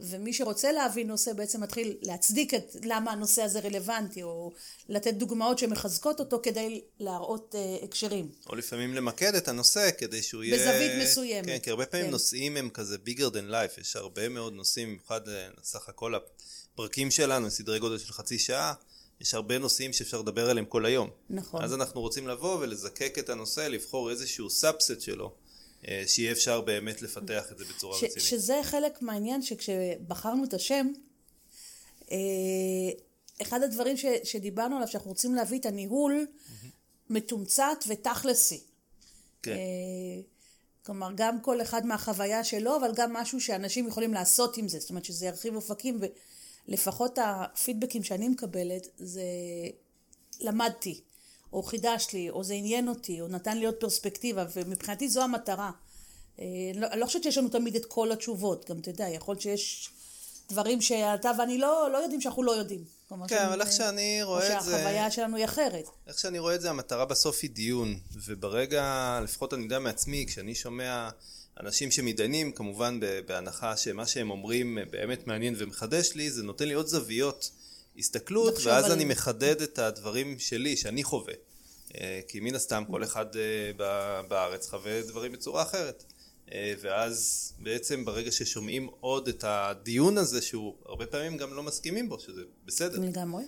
ומי 0.00 0.32
שרוצה 0.32 0.72
להביא 0.72 1.04
נושא 1.04 1.32
בעצם 1.32 1.60
מתחיל 1.60 1.96
להצדיק 2.02 2.54
את 2.54 2.76
למה 2.84 3.12
הנושא 3.12 3.42
הזה 3.42 3.60
רלוונטי, 3.60 4.22
או 4.22 4.52
לתת 4.88 5.14
דוגמאות 5.14 5.58
שמחזקות 5.58 6.20
אותו 6.20 6.40
כדי 6.42 6.80
להראות 6.98 7.54
uh, 7.54 7.84
הקשרים. 7.84 8.28
או 8.46 8.54
לפעמים 8.54 8.94
למקד 8.94 9.34
את 9.34 9.48
הנושא 9.48 9.90
כדי 9.98 10.22
שהוא 10.22 10.42
יהיה... 10.42 10.56
בזווית 10.56 11.02
מסוימת. 11.02 11.46
כן, 11.46 11.58
כי 11.58 11.70
הרבה 11.70 11.86
פעמים 11.86 12.06
כן. 12.06 12.12
נושאים 12.12 12.56
הם 12.56 12.70
כזה 12.70 12.96
bigger 13.06 13.30
than 13.30 13.50
life, 13.50 13.80
יש 13.80 13.96
הרבה 13.96 14.28
מאוד 14.28 14.52
נושאים, 14.52 14.88
במיוחד 14.88 15.28
אה, 15.28 15.48
סך 15.62 15.88
הכל 15.88 16.14
הפרקים 16.14 17.10
שלנו, 17.10 17.50
סדרי 17.50 17.78
גודל 17.78 17.98
של 17.98 18.12
חצי 18.12 18.38
שעה. 18.38 18.74
יש 19.20 19.34
הרבה 19.34 19.58
נושאים 19.58 19.92
שאפשר 19.92 20.20
לדבר 20.20 20.50
עליהם 20.50 20.66
כל 20.66 20.86
היום. 20.86 21.10
נכון. 21.30 21.64
אז 21.64 21.74
אנחנו 21.74 22.00
רוצים 22.00 22.28
לבוא 22.28 22.58
ולזקק 22.60 23.18
את 23.18 23.28
הנושא, 23.28 23.60
לבחור 23.60 24.10
איזשהו 24.10 24.50
subset 24.50 25.00
שלו, 25.00 25.34
שיהיה 26.06 26.32
אפשר 26.32 26.60
באמת 26.60 27.02
לפתח 27.02 27.52
את 27.52 27.58
זה 27.58 27.64
בצורה 27.64 27.98
ש- 27.98 28.04
רצינית. 28.04 28.20
שזה 28.20 28.60
חלק 28.62 29.02
מהעניין 29.02 29.42
שכשבחרנו 29.42 30.44
את 30.44 30.54
השם, 30.54 30.86
אה, 32.10 32.16
אחד 33.42 33.62
הדברים 33.62 33.96
ש- 33.96 34.04
שדיברנו 34.24 34.76
עליו, 34.76 34.88
שאנחנו 34.88 35.10
רוצים 35.10 35.34
להביא 35.34 35.58
את 35.58 35.66
הניהול. 35.66 36.26
מתומצת 37.10 37.84
ותכלסי. 37.88 38.60
כן. 39.42 39.50
אה, 39.52 39.56
כלומר, 40.82 41.08
גם 41.14 41.40
כל 41.40 41.62
אחד 41.62 41.86
מהחוויה 41.86 42.44
שלו, 42.44 42.76
אבל 42.76 42.92
גם 42.96 43.12
משהו 43.12 43.40
שאנשים 43.40 43.88
יכולים 43.88 44.14
לעשות 44.14 44.56
עם 44.56 44.68
זה. 44.68 44.78
זאת 44.78 44.90
אומרת, 44.90 45.04
שזה 45.04 45.26
ירחיב 45.26 45.54
אופקים, 45.54 46.00
ולפחות 46.68 47.18
הפידבקים 47.22 48.02
שאני 48.02 48.28
מקבלת, 48.28 48.88
זה 48.98 49.22
למדתי. 50.40 51.00
או 51.54 51.62
חידש 51.62 52.06
לי, 52.12 52.30
או 52.30 52.44
זה 52.44 52.54
עניין 52.54 52.88
אותי, 52.88 53.20
או 53.20 53.28
נתן 53.28 53.58
לי 53.58 53.66
עוד 53.66 53.74
פרספקטיבה, 53.74 54.44
ומבחינתי 54.54 55.08
זו 55.08 55.22
המטרה. 55.22 55.70
אה, 56.40 56.44
לא, 56.74 56.86
אני 56.86 57.00
לא 57.00 57.06
חושבת 57.06 57.22
שיש 57.22 57.38
לנו 57.38 57.48
תמיד 57.48 57.76
את 57.76 57.84
כל 57.84 58.12
התשובות, 58.12 58.70
גם 58.70 58.78
אתה 58.78 58.90
יודע, 58.90 59.08
יכול 59.08 59.32
להיות 59.32 59.42
שיש 59.42 59.90
דברים 60.50 60.80
שאתה 60.80 61.30
ואני 61.38 61.58
לא, 61.58 61.88
לא 61.92 61.98
יודעים 61.98 62.20
שאנחנו 62.20 62.42
לא 62.42 62.52
יודעים. 62.52 62.84
כן, 63.28 63.44
אבל 63.44 63.60
איך 63.60 63.72
שאני 63.72 64.22
רואה 64.22 64.58
את 64.58 64.62
זה... 64.62 64.72
או 64.72 64.78
שהחוויה 64.78 65.10
שלנו 65.10 65.36
היא 65.36 65.44
אחרת. 65.44 65.84
איך 66.06 66.18
שאני 66.18 66.38
רואה 66.38 66.54
את 66.54 66.60
זה, 66.60 66.70
המטרה 66.70 67.04
בסוף 67.04 67.38
היא 67.42 67.50
דיון, 67.50 67.98
וברגע, 68.12 69.20
לפחות 69.22 69.54
אני 69.54 69.62
יודע 69.62 69.78
מעצמי, 69.78 70.24
כשאני 70.28 70.54
שומע 70.54 71.08
אנשים 71.60 71.90
שמתדיינים, 71.90 72.52
כמובן 72.52 73.00
בהנחה 73.26 73.76
שמה 73.76 74.06
שהם 74.06 74.30
אומרים 74.30 74.78
באמת 74.90 75.26
מעניין 75.26 75.54
ומחדש 75.58 76.14
לי, 76.14 76.30
זה 76.30 76.42
נותן 76.42 76.68
לי 76.68 76.74
עוד 76.74 76.86
זוויות. 76.86 77.50
הסתכלות, 77.98 78.54
ואז 78.64 78.84
על... 78.84 78.92
אני 78.92 79.04
מחדד 79.04 79.62
את 79.62 79.78
הדברים 79.78 80.38
שלי, 80.38 80.76
שאני 80.76 81.04
חווה. 81.04 81.34
אה, 82.00 82.20
כי 82.28 82.40
מן 82.40 82.54
הסתם 82.54 82.84
כל 82.90 83.04
אחד 83.04 83.26
אה, 83.36 83.72
בארץ 84.28 84.68
חווה 84.68 85.02
דברים 85.02 85.32
בצורה 85.32 85.62
אחרת. 85.62 86.04
אה, 86.52 86.74
ואז 86.80 87.52
בעצם 87.58 88.04
ברגע 88.04 88.32
ששומעים 88.32 88.88
עוד 89.00 89.28
את 89.28 89.44
הדיון 89.46 90.18
הזה, 90.18 90.42
שהוא 90.42 90.74
הרבה 90.86 91.06
פעמים 91.06 91.36
גם 91.36 91.54
לא 91.54 91.62
מסכימים 91.62 92.08
בו, 92.08 92.18
שזה 92.18 92.42
בסדר. 92.66 92.98
לגמרי. 92.98 93.44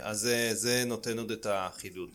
אז 0.00 0.20
זה, 0.20 0.50
זה 0.54 0.84
נותן 0.86 1.18
עוד 1.18 1.30
את 1.30 1.46
החידוד. 1.50 2.10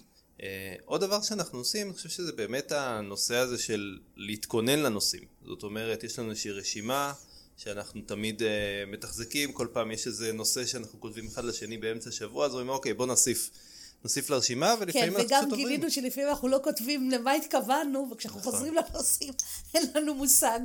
עוד 0.86 1.02
דבר 1.02 1.22
שאנחנו 1.22 1.60
עושים, 1.60 1.88
אני 1.88 1.96
חושב 1.96 2.10
שזה 2.10 2.32
באמת 2.32 2.72
הנושא 2.72 3.36
הזה 3.36 3.58
של 3.58 4.00
להתכונן 4.16 4.80
לנושאים. 4.80 5.24
זאת 5.46 5.64
אומרת, 5.64 6.04
יש 6.04 6.20
לנו 6.20 6.30
איזושהי 6.30 6.52
רשימה 6.52 7.14
שאנחנו 7.58 8.02
תמיד 8.02 8.42
uh, 8.42 8.46
מתחזקים, 8.88 9.54
כל 9.54 9.68
פעם 9.74 9.92
יש 9.92 10.08
איזה 10.08 10.34
נושא 10.34 10.66
שאנחנו 10.66 11.00
כותבים 11.02 11.28
אחד 11.28 11.46
לשני 11.46 11.78
באמצע 11.78 12.10
השבוע, 12.10 12.46
אז 12.46 12.52
אומרים, 12.52 12.70
אוקיי, 12.70 12.94
בוא 12.94 13.06
נוסיף. 13.06 13.50
נוסיף 14.04 14.30
לרשימה, 14.30 14.76
ולפעמים 14.80 15.14
כן, 15.14 15.16
אנחנו 15.16 15.24
פשוט 15.28 15.32
וגם 15.32 15.44
עוברים. 15.44 15.68
גילינו 15.68 15.92
שלפעמים 15.92 16.30
אנחנו 16.30 16.48
לא 16.48 16.60
כותבים 16.64 17.12
למה 17.12 17.32
התכוונו, 17.34 18.10
וכשאנחנו 18.12 18.40
נכון. 18.40 18.52
חוזרים 18.52 18.74
לנושאים 18.76 19.34
אין 19.74 19.84
לנו 19.96 20.14
מושג. 20.14 20.60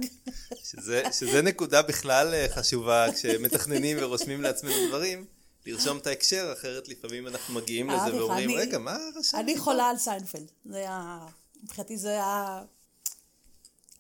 שזה, 0.65 1.03
שזה 1.13 1.43
נקודה 1.43 1.83
בכלל 1.83 2.35
אה, 2.35 2.47
חשובה 2.55 3.07
כשמתכננים 3.15 3.97
ורושמים 4.01 4.41
לעצמנו 4.43 4.75
דברים, 4.89 5.25
לרשום 5.67 5.99
את 5.99 6.07
ההקשר, 6.07 6.53
אחרת 6.59 6.89
לפעמים 6.89 7.27
אנחנו 7.27 7.55
מגיעים 7.55 7.91
אה, 7.91 8.07
לזה 8.09 8.17
ואומרים, 8.17 8.51
אני- 8.51 8.59
רגע, 8.59 8.79
מה 8.79 8.99
רשמתי? 9.17 9.43
אני 9.43 9.59
חולה 9.59 9.91
על 9.91 9.97
סיינפלד. 9.99 10.51
זה 10.65 10.77
היה, 10.77 11.19
מבחינתי 11.63 11.97
זה 11.97 12.09
היה 12.09 12.63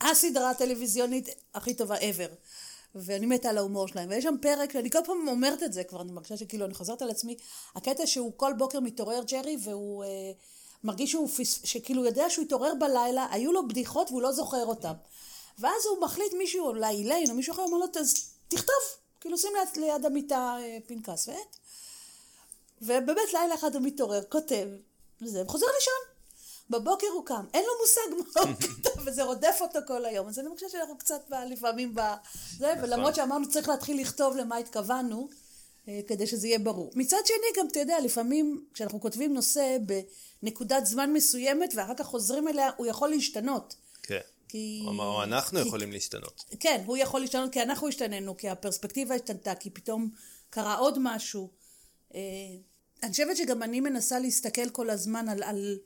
הסדרה 0.00 0.50
הטלוויזיונית 0.50 1.28
הכי 1.54 1.74
טובה 1.74 1.96
ever. 1.98 2.30
ואני 2.94 3.26
מתה 3.26 3.50
על 3.50 3.58
ההומור 3.58 3.88
שלהם. 3.88 4.08
ויש 4.08 4.24
שם 4.24 4.34
פרק, 4.42 4.76
אני 4.76 4.90
כל 4.90 4.98
פעם 5.06 5.28
אומרת 5.28 5.62
את 5.62 5.72
זה 5.72 5.84
כבר, 5.84 6.00
אני 6.00 6.12
מרגישה 6.12 6.36
שכאילו 6.36 6.66
אני 6.66 6.74
חוזרת 6.74 7.02
על 7.02 7.10
עצמי, 7.10 7.36
הקטע 7.74 8.06
שהוא 8.06 8.32
כל 8.36 8.52
בוקר 8.58 8.80
מתעורר 8.80 9.22
ג'רי 9.22 9.56
והוא 9.64 10.04
אה, 10.04 10.08
מרגיש 10.84 11.10
שהוא, 11.10 11.28
פס, 11.28 11.60
שכאילו 11.64 12.04
יודע 12.04 12.30
שהוא 12.30 12.44
התעורר 12.44 12.72
בלילה, 12.74 13.26
היו 13.30 13.52
לו 13.52 13.68
בדיחות 13.68 14.10
והוא 14.10 14.22
לא 14.22 14.32
זוכר 14.32 14.66
אותן. 14.66 14.92
ואז 15.58 15.86
הוא 15.90 16.04
מחליט 16.04 16.32
מישהו, 16.38 16.66
אולי 16.66 16.94
איליין 16.94 17.30
או 17.30 17.34
מישהו 17.34 17.52
אחר, 17.52 17.62
אומר 17.62 17.78
לו, 17.78 17.86
"אז 18.00 18.30
תכתוב, 18.48 18.82
כאילו 19.20 19.38
שים 19.38 19.50
ליד, 19.54 19.84
ליד 19.84 20.06
המיטה 20.06 20.56
אה, 20.60 20.78
פנקס 20.86 21.28
ועט. 21.28 21.56
ובאמת 22.82 23.32
לילה 23.32 23.54
אחד 23.54 23.74
הוא 23.74 23.82
מתעורר, 23.82 24.22
כותב, 24.28 24.68
וזה, 25.22 25.42
וחוזר 25.42 25.66
לישון. 25.74 26.09
בבוקר 26.70 27.06
הוא 27.14 27.26
קם, 27.26 27.44
אין 27.54 27.64
לו 27.64 27.72
מושג 27.80 28.24
מה 28.34 28.40
הוא 28.50 28.56
כתב, 28.82 29.00
וזה 29.06 29.22
רודף 29.22 29.58
אותו 29.60 29.78
כל 29.86 30.04
היום. 30.04 30.28
אז 30.28 30.38
אני 30.38 30.48
מרגישה 30.48 30.68
שאנחנו 30.68 30.98
קצת 30.98 31.20
לפעמים 31.50 31.94
ב... 31.94 32.00
זה, 32.58 32.72
ולמרות 32.82 33.14
שאמרנו 33.14 33.48
צריך 33.48 33.68
להתחיל 33.68 34.00
לכתוב 34.00 34.36
למה 34.36 34.56
התכוונו, 34.56 35.28
אה, 35.88 36.00
כדי 36.06 36.26
שזה 36.26 36.46
יהיה 36.48 36.58
ברור. 36.58 36.90
מצד 36.94 37.16
שני, 37.26 37.62
גם 37.62 37.66
אתה 37.72 37.78
יודע, 37.80 38.00
לפעמים 38.00 38.64
כשאנחנו 38.74 39.00
כותבים 39.00 39.34
נושא 39.34 39.76
בנקודת 40.42 40.86
זמן 40.86 41.12
מסוימת, 41.12 41.72
ואחר 41.76 41.94
כך 41.94 42.06
חוזרים 42.06 42.48
אליה, 42.48 42.70
הוא 42.76 42.86
יכול 42.86 43.08
להשתנות. 43.08 43.74
כן. 44.02 44.20
כי... 44.48 44.82
או 44.86 45.02
או 45.02 45.22
אנחנו 45.22 45.60
כי- 45.62 45.66
יכולים 45.66 45.92
להשתנות. 45.92 46.44
כן, 46.60 46.82
הוא 46.86 46.96
יכול 46.96 47.20
להשתנות 47.20 47.52
כי 47.52 47.62
אנחנו 47.62 47.88
השתננו, 47.88 48.36
כי 48.36 48.48
הפרספקטיבה 48.48 49.14
השתנתה, 49.14 49.54
כי 49.54 49.70
פתאום 49.70 50.10
קרה 50.50 50.76
עוד 50.76 50.98
משהו. 51.00 51.48
אה, 52.14 52.20
אני 53.02 53.10
חושבת 53.10 53.36
שגם 53.36 53.62
אני 53.62 53.80
מנסה 53.80 54.18
להסתכל 54.18 54.68
כל 54.70 54.90
הזמן 54.90 55.28
על, 55.28 55.42
על 55.42 55.78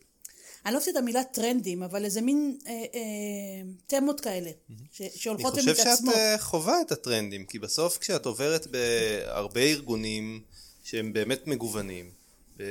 אני 0.66 0.74
לא 0.74 0.78
אוהבת 0.78 0.88
את 0.88 0.96
המילה 0.96 1.24
טרנדים, 1.24 1.82
אבל 1.82 2.04
איזה 2.04 2.20
מין 2.20 2.58
אה, 2.66 2.72
אה, 2.72 3.00
תמות 3.86 4.20
כאלה, 4.20 4.50
ש, 4.92 5.00
אני 5.00 5.10
שהולכות 5.14 5.54
חושב 5.54 5.74
שאת 5.74 5.86
ומתעצמות. 5.86 6.14
אה, 6.14 6.38
חווה 6.38 6.80
את 6.80 6.92
הטרנדים, 6.92 7.46
כי 7.46 7.58
בסוף 7.58 7.98
כשאת 7.98 8.26
עוברת 8.26 8.66
בהרבה 8.66 9.60
ארגונים 9.60 10.40
שהם 10.84 11.12
באמת 11.12 11.46
מגוונים, 11.46 12.10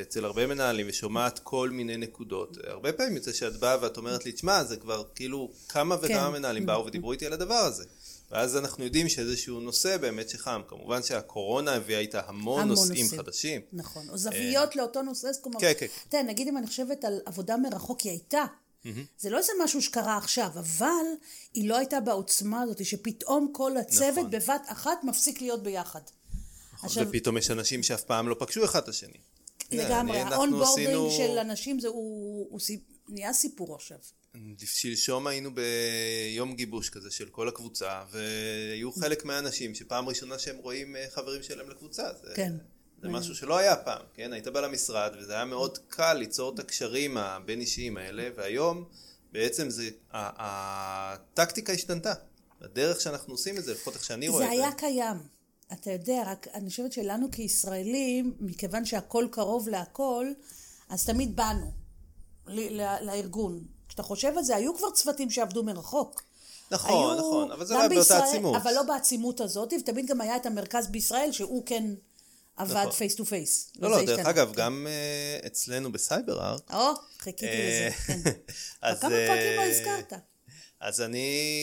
אצל 0.01 0.25
הרבה 0.25 0.47
מנהלים 0.47 0.85
ושומעת 0.89 1.39
כל 1.39 1.69
מיני 1.69 1.97
נקודות, 1.97 2.57
הרבה 2.67 2.93
פעמים 2.93 3.15
יוצא 3.15 3.33
שאת 3.33 3.57
באה 3.59 3.77
ואת 3.81 3.97
אומרת 3.97 4.25
לי, 4.25 4.31
תשמע, 4.31 4.63
זה 4.63 4.77
כבר 4.77 5.03
כאילו 5.15 5.51
כמה 5.69 5.95
וכמה 6.01 6.27
כן. 6.27 6.33
מנהלים 6.33 6.65
באו 6.65 6.85
ודיברו 6.85 7.11
איתי 7.11 7.25
על 7.25 7.33
הדבר 7.33 7.53
הזה. 7.53 7.83
ואז 8.33 8.57
אנחנו 8.57 8.83
יודעים 8.83 9.09
שאיזשהו 9.09 9.59
נושא 9.59 9.97
באמת 9.97 10.29
שחם. 10.29 10.61
כמובן 10.67 11.03
שהקורונה 11.03 11.73
הביאה 11.73 11.99
איתה 11.99 12.21
המון 12.27 12.61
המון 12.61 12.67
נושאים 12.67 13.03
נושאים. 13.03 13.21
חדשים. 13.21 13.61
נכון, 13.73 14.09
או 14.09 14.17
זוויות 14.17 14.75
לאותו 14.75 15.01
נושא, 15.01 15.31
זאת 15.31 15.45
אומרת, 15.45 15.61
כן, 15.61 15.73
כן. 15.79 15.85
תראה, 16.09 16.23
נגיד 16.23 16.47
אם 16.47 16.57
אני 16.57 16.67
חושבת 16.67 17.05
על 17.05 17.21
עבודה 17.25 17.57
מרחוק, 17.57 18.01
היא 18.01 18.11
הייתה. 18.11 18.45
זה 19.19 19.29
לא 19.29 19.37
איזה 19.37 19.51
משהו 19.63 19.81
שקרה 19.81 20.17
עכשיו, 20.17 20.49
אבל 20.53 21.05
היא 21.53 21.69
לא 21.69 21.77
הייתה 21.77 21.99
בעוצמה 21.99 22.61
הזאת, 22.61 22.85
שפתאום 22.85 23.49
כל 23.53 23.77
הצוות 23.77 24.11
נכון. 24.17 24.29
בבת 24.29 24.61
אחת 24.65 25.03
מפסיק 25.03 25.41
להיות 25.41 25.63
ביחד. 25.63 26.01
עכשיו, 26.83 27.07
ופתאום 27.09 27.37
יש 27.37 27.51
אנשים 27.51 27.83
שאף 27.83 28.03
פעם 28.03 28.29
לא 28.29 28.35
פגשו 28.39 28.65
אחד 28.65 28.81
את 28.83 28.87
השני. 28.87 29.17
לגמרי, 29.71 30.19
ה 30.19 30.26
onboarding 30.26 30.87
עשינו- 30.87 31.11
של 31.11 31.37
אנשים 31.37 31.79
זה 31.79 31.87
הוא, 31.87 32.47
הוא 32.49 32.59
סיפ... 32.59 32.79
נהיה 33.09 33.33
סיפור 33.33 33.75
עכשיו. 33.75 33.97
שלשום 34.65 35.27
היינו 35.27 35.49
ביום 35.55 36.55
גיבוש 36.55 36.89
כזה 36.89 37.11
של 37.11 37.29
כל 37.29 37.47
הקבוצה, 37.47 38.03
והיו 38.11 38.91
חלק 38.91 39.25
מהאנשים 39.25 39.75
שפעם 39.75 40.09
ראשונה 40.09 40.39
שהם 40.39 40.57
רואים 40.57 40.95
אה, 40.95 41.05
חברים 41.11 41.43
שלהם 41.43 41.69
לקבוצה. 41.69 42.03
זה, 42.23 42.33
כן. 42.35 42.53
זה 43.01 43.09
משהו 43.09 43.35
שלא 43.35 43.57
היה 43.57 43.75
פעם, 43.75 44.01
כן? 44.13 44.33
היית 44.33 44.47
בא 44.47 44.61
למשרד, 44.61 45.11
וזה 45.19 45.33
היה 45.33 45.45
מאוד 45.45 45.77
קל 45.87 46.13
ליצור 46.13 46.53
את 46.53 46.59
הקשרים 46.59 47.17
הבין 47.17 47.59
אישיים 47.59 47.97
האלה, 47.97 48.29
והיום 48.35 48.85
בעצם 49.31 49.69
זה, 49.69 49.89
הטקטיקה 50.11 51.73
השתנתה. 51.73 52.13
הדרך 52.61 53.01
שאנחנו 53.01 53.33
עושים 53.33 53.57
את 53.57 53.63
זה, 53.63 53.73
לפחות 53.73 53.93
איך 53.93 54.03
שאני 54.03 54.27
רואה 54.27 54.45
זה 54.45 54.51
את 54.51 54.57
זה. 54.57 54.63
היה 54.63 54.71
קיים. 54.71 55.17
אתה 55.73 55.91
יודע, 55.91 56.23
רק 56.25 56.47
אני 56.53 56.69
חושבת 56.69 56.91
שלנו 56.91 57.31
כישראלים, 57.31 58.33
מכיוון 58.39 58.85
שהכל 58.85 59.27
קרוב 59.31 59.69
להכל, 59.69 60.27
אז 60.89 61.05
תמיד 61.05 61.35
באנו 61.35 61.71
לארגון. 63.01 63.63
כשאתה 63.93 64.03
חושב 64.03 64.37
על 64.37 64.43
זה, 64.43 64.55
היו 64.55 64.77
כבר 64.77 64.91
צוותים 64.91 65.29
שעבדו 65.29 65.63
מרחוק. 65.63 66.23
נכון, 66.71 67.17
היו 67.17 67.19
נכון, 67.19 67.51
אבל 67.51 67.65
זה 67.65 67.73
לא 67.73 67.79
היה 67.79 67.89
באותה 67.89 68.01
בישראל, 68.01 68.21
עצימות. 68.21 68.55
אבל 68.55 68.73
לא 68.73 68.83
בעצימות 68.83 69.41
הזאת, 69.41 69.73
ותמיד 69.79 70.07
גם 70.07 70.21
היה 70.21 70.35
את 70.35 70.45
המרכז 70.45 70.87
בישראל, 70.87 71.31
שהוא 71.31 71.63
כן 71.65 71.83
עבד. 72.55 72.85
face 72.97 73.15
to 73.15 73.25
face. 73.25 73.71
לא, 73.79 73.89
לא, 73.89 74.05
דרך 74.05 74.27
אגב, 74.27 74.53
גם 74.53 74.87
אה, 74.89 75.47
אצלנו 75.47 75.91
ב 75.91 76.45
CyberArk, 76.45 76.73
או, 76.73 76.93
חיכיתי 77.19 77.45
אה, 77.45 77.89
לזה, 77.89 77.97
כן. 78.07 78.31
אז, 78.81 78.99
כמה 78.99 79.09
פרקים 79.09 79.55
לא 79.55 79.61
אה, 79.61 79.69
הזכרת? 79.69 80.13
אז 80.79 81.01
אני 81.01 81.57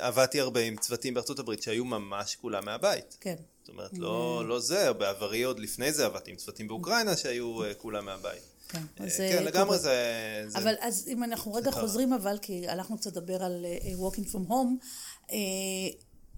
עבדתי 0.00 0.40
הרבה 0.40 0.60
עם 0.60 0.76
צוותים 0.76 1.14
בארצות 1.14 1.38
הברית 1.38 1.62
שהיו 1.62 1.84
ממש 1.84 2.36
כולם 2.36 2.64
מהבית. 2.64 3.16
כן. 3.20 3.36
זאת 3.60 3.68
אומרת, 3.68 3.98
לא, 3.98 4.48
לא 4.48 4.60
זה, 4.60 4.92
בעברי 4.92 5.42
עוד 5.42 5.58
לפני 5.60 5.92
זה 5.92 6.06
עבדתי 6.06 6.30
עם 6.30 6.36
צוותים 6.36 6.68
באוקראינה 6.68 7.16
שהיו 7.16 7.60
כולם 7.78 8.04
מהבית. 8.04 8.51
כן, 8.72 8.78
אה, 9.00 9.06
אז, 9.06 9.16
כן, 9.16 9.22
אה, 9.38 9.40
לגמרי 9.40 9.64
קורה. 9.66 9.78
זה... 9.78 10.44
זה- 10.48 10.58
אבל 10.58 10.74
אז 10.80 11.08
אם 11.08 11.24
אנחנו 11.24 11.52
רגע. 11.54 11.70
חוזרים 11.70 12.12
אבל, 12.12 12.38
כי 12.42 12.68
הלכנו 12.68 12.98
קצת 12.98 13.16
לדבר 13.16 13.42
על 13.42 13.66
uh, 13.80 13.84
walking 14.00 14.28
from 14.32 14.48
home, 14.50 14.84
uh, 15.28 15.32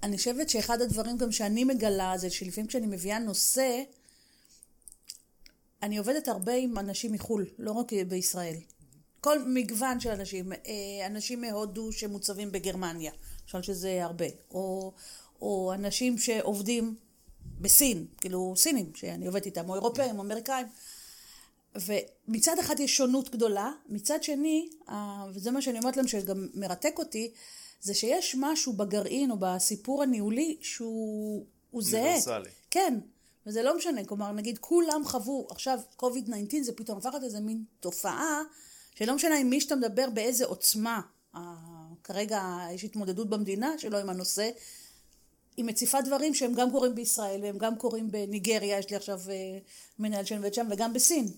אני 0.02 0.16
חושבת 0.18 0.48
שאחד 0.50 0.80
הדברים 0.80 1.16
גם 1.16 1.32
שאני 1.32 1.64
מגלה 1.64 2.14
זה 2.18 2.30
שלפעמים 2.30 2.66
כשאני 2.68 2.86
מביאה 2.86 3.18
נושא, 3.18 3.82
אני 5.82 5.96
עובדת 5.98 6.28
הרבה 6.28 6.54
עם 6.54 6.78
אנשים 6.78 7.12
מחו"ל, 7.12 7.46
לא 7.58 7.72
רק 7.72 7.92
בישראל. 8.08 8.54
כל 9.20 9.38
מגוון 9.48 10.00
של 10.00 10.10
אנשים, 10.10 10.52
אנשים 11.06 11.40
מהודו 11.40 11.92
שמוצבים 11.92 12.52
בגרמניה, 12.52 13.12
למשל 13.42 13.62
שזה 13.62 14.04
הרבה, 14.04 14.24
או, 14.50 14.92
או 15.42 15.72
אנשים 15.74 16.18
שעובדים 16.18 16.94
בסין, 17.60 18.06
כאילו 18.20 18.54
סינים, 18.56 18.92
שאני 18.94 19.26
עובדת 19.26 19.46
איתם, 19.46 19.68
או 19.68 19.74
אירופאים, 19.74 20.18
או 20.18 20.22
אמריקאים. 20.22 20.66
ומצד 21.76 22.58
אחד 22.58 22.80
יש 22.80 22.96
שונות 22.96 23.30
גדולה, 23.30 23.72
מצד 23.88 24.22
שני, 24.22 24.68
וזה 25.34 25.50
מה 25.50 25.62
שאני 25.62 25.78
אומרת 25.78 25.96
להם 25.96 26.08
שגם 26.08 26.48
מרתק 26.54 26.94
אותי, 26.98 27.32
זה 27.80 27.94
שיש 27.94 28.36
משהו 28.38 28.72
בגרעין 28.72 29.30
או 29.30 29.36
בסיפור 29.38 30.02
הניהולי 30.02 30.56
שהוא 30.60 31.46
הוא 31.70 31.82
זהה. 31.82 32.02
אוניברסלי. 32.02 32.50
כן, 32.70 32.98
וזה 33.46 33.62
לא 33.62 33.76
משנה, 33.76 34.04
כלומר, 34.04 34.32
נגיד 34.32 34.58
כולם 34.58 35.02
חוו, 35.04 35.46
עכשיו 35.50 35.78
COVID-19 35.98 36.62
זה 36.62 36.72
פתאום 36.72 36.98
הפך 36.98 37.14
איזה 37.22 37.40
מין 37.40 37.64
תופעה, 37.80 38.42
שלא 38.94 39.14
משנה 39.14 39.36
עם 39.36 39.50
מי 39.50 39.60
שאתה 39.60 39.76
מדבר, 39.76 40.10
באיזה 40.10 40.44
עוצמה, 40.44 41.00
כרגע 42.04 42.66
יש 42.72 42.84
התמודדות 42.84 43.30
במדינה 43.30 43.78
שלו 43.78 43.98
עם 43.98 44.10
הנושא, 44.10 44.50
היא 45.56 45.64
מציפה 45.64 46.00
דברים 46.00 46.34
שהם 46.34 46.54
גם 46.54 46.70
קורים 46.70 46.94
בישראל, 46.94 47.40
והם 47.42 47.58
גם 47.58 47.76
קורים 47.76 48.10
בניגריה, 48.10 48.78
יש 48.78 48.90
לי 48.90 48.96
עכשיו 48.96 49.20
אה, 49.30 49.58
מנהל 49.98 50.24
שאני 50.24 50.38
עובדת 50.38 50.54
שם, 50.54 50.68
וגם 50.70 50.92
בסין. 50.92 51.28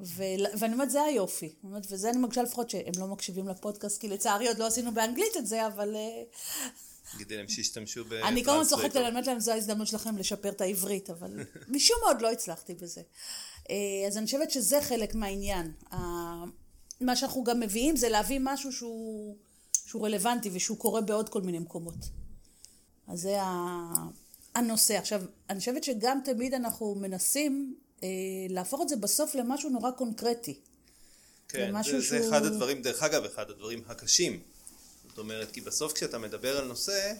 ו... 0.00 0.22
ואני 0.58 0.72
אומרת, 0.72 0.90
זה 0.90 1.02
היופי. 1.02 1.46
אני 1.46 1.70
אומרת, 1.70 1.86
וזה 1.90 2.10
אני 2.10 2.18
מרגישה 2.18 2.42
לפחות 2.42 2.70
שהם 2.70 2.92
לא 2.98 3.06
מקשיבים 3.06 3.48
לפודקאסט, 3.48 4.00
כי 4.00 4.08
לצערי 4.08 4.48
עוד 4.48 4.58
לא 4.58 4.66
עשינו 4.66 4.92
באנגלית 4.94 5.36
את 5.36 5.46
זה, 5.46 5.66
אבל... 5.66 5.96
אה, 5.96 6.22
תגידי 7.14 7.36
להם 7.36 7.48
שישתמשו 7.48 8.04
ב... 8.04 8.12
אני 8.12 8.44
כל 8.44 8.50
הזמן 8.50 8.64
צוחקת. 8.64 8.96
עליהם, 8.96 9.12
אומרת 9.12 9.26
להם, 9.26 9.40
זו 9.40 9.52
ההזדמנות 9.52 9.86
שלכם 9.86 10.16
לשפר 10.16 10.48
את 10.48 10.60
העברית, 10.60 11.10
אבל 11.10 11.40
משום 11.68 11.96
מה 12.02 12.08
עוד 12.08 12.22
לא 12.22 12.32
הצלחתי 12.32 12.74
בזה. 12.74 13.02
אה, 13.70 14.06
אז 14.06 14.16
אני 14.18 14.26
חושבת 14.26 14.50
שזה 14.50 14.82
חלק 14.82 15.14
מהעניין. 15.14 15.72
מה 17.00 17.16
שאנחנו 17.16 17.44
גם 17.44 17.60
מביאים 17.60 17.96
זה 17.96 18.08
להביא 18.08 18.38
משהו 18.42 18.72
שהוא, 18.72 19.36
שהוא 19.86 20.06
רלוונטי 20.06 20.50
ושהוא 20.52 20.78
קורה 20.78 21.00
בעוד 21.00 21.28
כל 21.28 21.40
מיני 21.40 21.58
מקומות. 21.58 21.94
אז 23.08 23.20
זה 23.20 23.38
הנושא. 24.54 24.98
עכשיו, 24.98 25.22
אני 25.50 25.58
חושבת 25.58 25.84
שגם 25.84 26.20
תמיד 26.24 26.54
אנחנו 26.54 26.94
מנסים 26.94 27.76
להפוך 28.48 28.82
את 28.82 28.88
זה 28.88 28.96
בסוף 28.96 29.34
למשהו 29.34 29.70
נורא 29.70 29.90
קונקרטי. 29.90 30.54
כן, 31.48 31.66
זה 31.66 31.72
משהו 31.72 32.00
זה, 32.00 32.06
שהוא- 32.06 32.28
אחד 32.28 32.44
הדברים, 32.44 32.82
דרך 32.82 33.02
אגב, 33.02 33.24
אחד 33.24 33.50
הדברים 33.50 33.82
הקשים. 33.86 34.40
זאת 35.08 35.18
אומרת, 35.18 35.50
כי 35.50 35.60
בסוף 35.60 35.92
כשאתה 35.92 36.18
מדבר 36.18 36.56
על 36.58 36.64
נושא, 36.64 37.12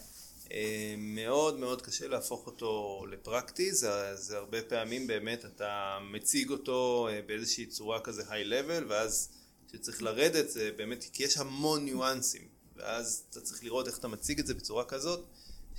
אה, 0.51 0.95
מאוד 0.97 1.59
מאוד 1.59 1.81
קשה 1.81 2.07
להפוך 2.07 2.45
אותו 2.45 3.05
לפרקטי, 3.11 3.73
זה, 3.73 3.89
זה 4.15 4.37
הרבה 4.37 4.61
פעמים 4.61 5.07
באמת 5.07 5.45
אתה 5.45 5.97
מציג 6.11 6.49
אותו 6.49 7.07
אה, 7.11 7.19
באיזושהי 7.27 7.65
צורה 7.65 7.99
כזה 7.99 8.23
היי 8.29 8.43
לבל, 8.43 8.85
ואז 8.89 9.29
כשצריך 9.69 10.03
לרדת 10.03 10.49
זה 10.49 10.69
באמת, 10.75 11.05
כי 11.13 11.23
יש 11.23 11.37
המון 11.37 11.85
ניואנסים 11.85 12.47
ואז 12.75 13.23
אתה 13.29 13.41
צריך 13.41 13.63
לראות 13.63 13.87
איך 13.87 13.97
אתה 13.99 14.07
מציג 14.07 14.39
את 14.39 14.47
זה 14.47 14.53
בצורה 14.53 14.85
כזאת, 14.85 15.25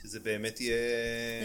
שזה 0.04 0.20
באמת 0.20 0.61
יהיה... 0.61 0.76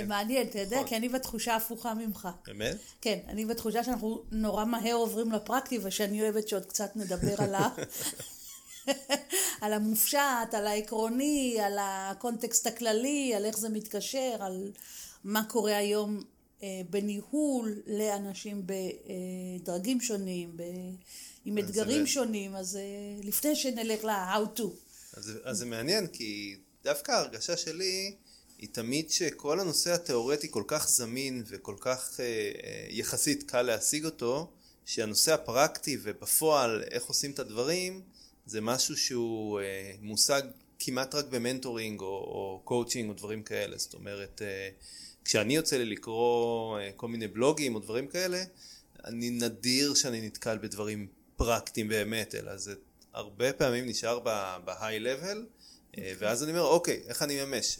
זה 0.02 0.06
מעניין, 0.08 0.48
אתה 0.48 0.60
יודע, 0.60 0.76
נכון. 0.76 0.88
כי 0.88 0.96
אני 0.96 1.10
בתחושה 1.10 1.56
הפוכה 1.56 1.94
ממך. 1.94 2.28
באמת? 2.48 2.78
כן, 3.02 3.20
אני 3.28 3.46
בתחושה 3.46 3.84
שאנחנו 3.84 4.24
נורא 4.32 4.66
מהר 4.66 4.94
עוברים 4.96 5.32
לפרקטי, 5.32 5.80
ושאני 5.84 6.22
אוהבת 6.22 6.48
שעוד 6.48 6.66
קצת 6.66 6.92
נדבר 6.96 7.36
על 7.38 7.56
ה... 7.56 7.70
על 9.62 9.74
המופשט, 9.74 10.20
על 10.54 10.68
העקרוני, 10.68 11.58
על 11.62 11.78
הקונטקסט 11.82 12.68
הכללי, 12.68 13.34
על 13.36 13.46
איך 13.46 13.58
זה 13.58 13.70
מתקשר, 13.70 14.36
על 14.40 14.72
מה 15.24 15.44
קורה 15.50 15.78
היום 15.78 16.24
אה, 16.64 16.68
בניהול 16.90 17.82
לאנשים 17.88 18.64
בדרגים 19.62 20.02
שונים, 20.02 20.58
ב... 20.58 20.64
עם 21.46 21.58
אתגרים 21.58 22.02
זה- 22.02 22.08
שונים, 22.08 22.56
אז 22.56 22.76
אה, 22.76 22.82
לפני 23.24 23.56
שנלך 23.56 24.04
ל-how 24.04 24.60
to. 24.60 24.64
אז, 25.14 25.32
אז 25.44 25.58
זה 25.58 25.66
מעניין, 25.66 26.08
כי 26.08 26.56
דווקא 26.84 27.12
ההרגשה 27.12 27.58
שלי 27.58 28.16
היא 28.60 28.70
תמיד 28.72 29.10
שכל 29.10 29.60
הנושא 29.60 29.94
התיאורטי 29.94 30.48
כל 30.52 30.64
כך 30.68 30.90
זמין 30.90 31.44
וכל 31.48 31.76
כך 31.80 32.20
אה, 32.20 32.26
אה, 32.26 32.86
יחסית 32.90 33.52
קל 33.52 33.62
להשיג 33.62 34.06
אותו, 34.06 34.52
שהנושא 34.86 35.34
הפרקטי 35.34 35.98
ובפועל 36.02 36.84
איך 36.92 37.06
עושים 37.06 37.32
את 37.32 37.40
הדברים, 37.40 38.02
זה 38.46 38.62
משהו 38.62 38.98
שהוא 38.98 39.60
אה, 39.60 39.92
מושג 40.02 40.42
כמעט 40.80 41.16
רק 41.16 41.26
ב 41.26 41.33
mentoring 41.33 42.02
או, 42.02 42.06
או 42.06 42.62
קואוצ'ינג 42.64 43.10
או 43.10 43.14
דברים 43.14 43.44
כאלה. 43.44 43.78
זאת 43.78 43.94
אומרת, 43.94 44.42
אה, 44.42 44.70
כשאני 45.26 45.56
יוצא 45.56 45.78
לי 45.78 45.86
לקרוא 45.86 46.80
אה, 46.80 46.92
כל 46.96 47.08
מיני 47.08 47.28
בלוגים 47.28 47.76
או 47.76 47.80
דברים 47.80 48.08
כאלה, 48.08 48.44
אני 49.06 49.30
נדיר 49.30 49.94
שאני 49.94 50.22
נתקל 50.22 50.58
בדברים 50.58 51.08
פרקטיים 51.36 51.88
באמת, 51.88 52.36
אלא 52.36 52.58
זה 52.58 52.74
הרבה 53.14 53.54
פעמים 53.54 53.86
נשאר 53.86 54.20
ב-high 54.66 55.04
level, 55.04 55.38
אה, 55.98 56.14
ואז 56.20 56.44
אני 56.44 56.52
אומר, 56.52 56.64
אוקיי, 56.64 57.02
איך 57.08 57.24
אני 57.24 57.46
ממש? 57.46 57.80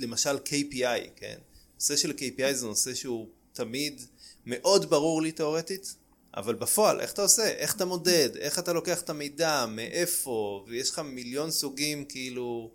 אה, 0.00 0.04
למשל 0.06 0.36
KPI, 0.36 1.08
כן? 1.16 1.36
נושא 1.74 1.96
של 1.96 2.10
KPI 2.10 2.52
זה 2.52 2.66
נושא 2.66 2.94
שהוא 2.94 3.28
תמיד 3.52 4.02
מאוד 4.46 4.90
ברור 4.90 5.22
לי 5.22 5.32
תאורטית, 5.32 5.94
אבל 6.36 6.54
בפועל, 6.54 7.00
איך 7.00 7.12
אתה 7.12 7.22
עושה? 7.22 7.42
איך 7.48 7.76
אתה 7.76 7.84
מודד? 7.84 8.36
איך 8.36 8.58
אתה 8.58 8.72
לוקח 8.72 9.00
את 9.00 9.10
המידע? 9.10 9.66
מאיפה? 9.68 10.64
ויש 10.68 10.90
לך 10.90 10.98
מיליון 10.98 11.50
סוגים, 11.50 12.04
כאילו... 12.04 12.70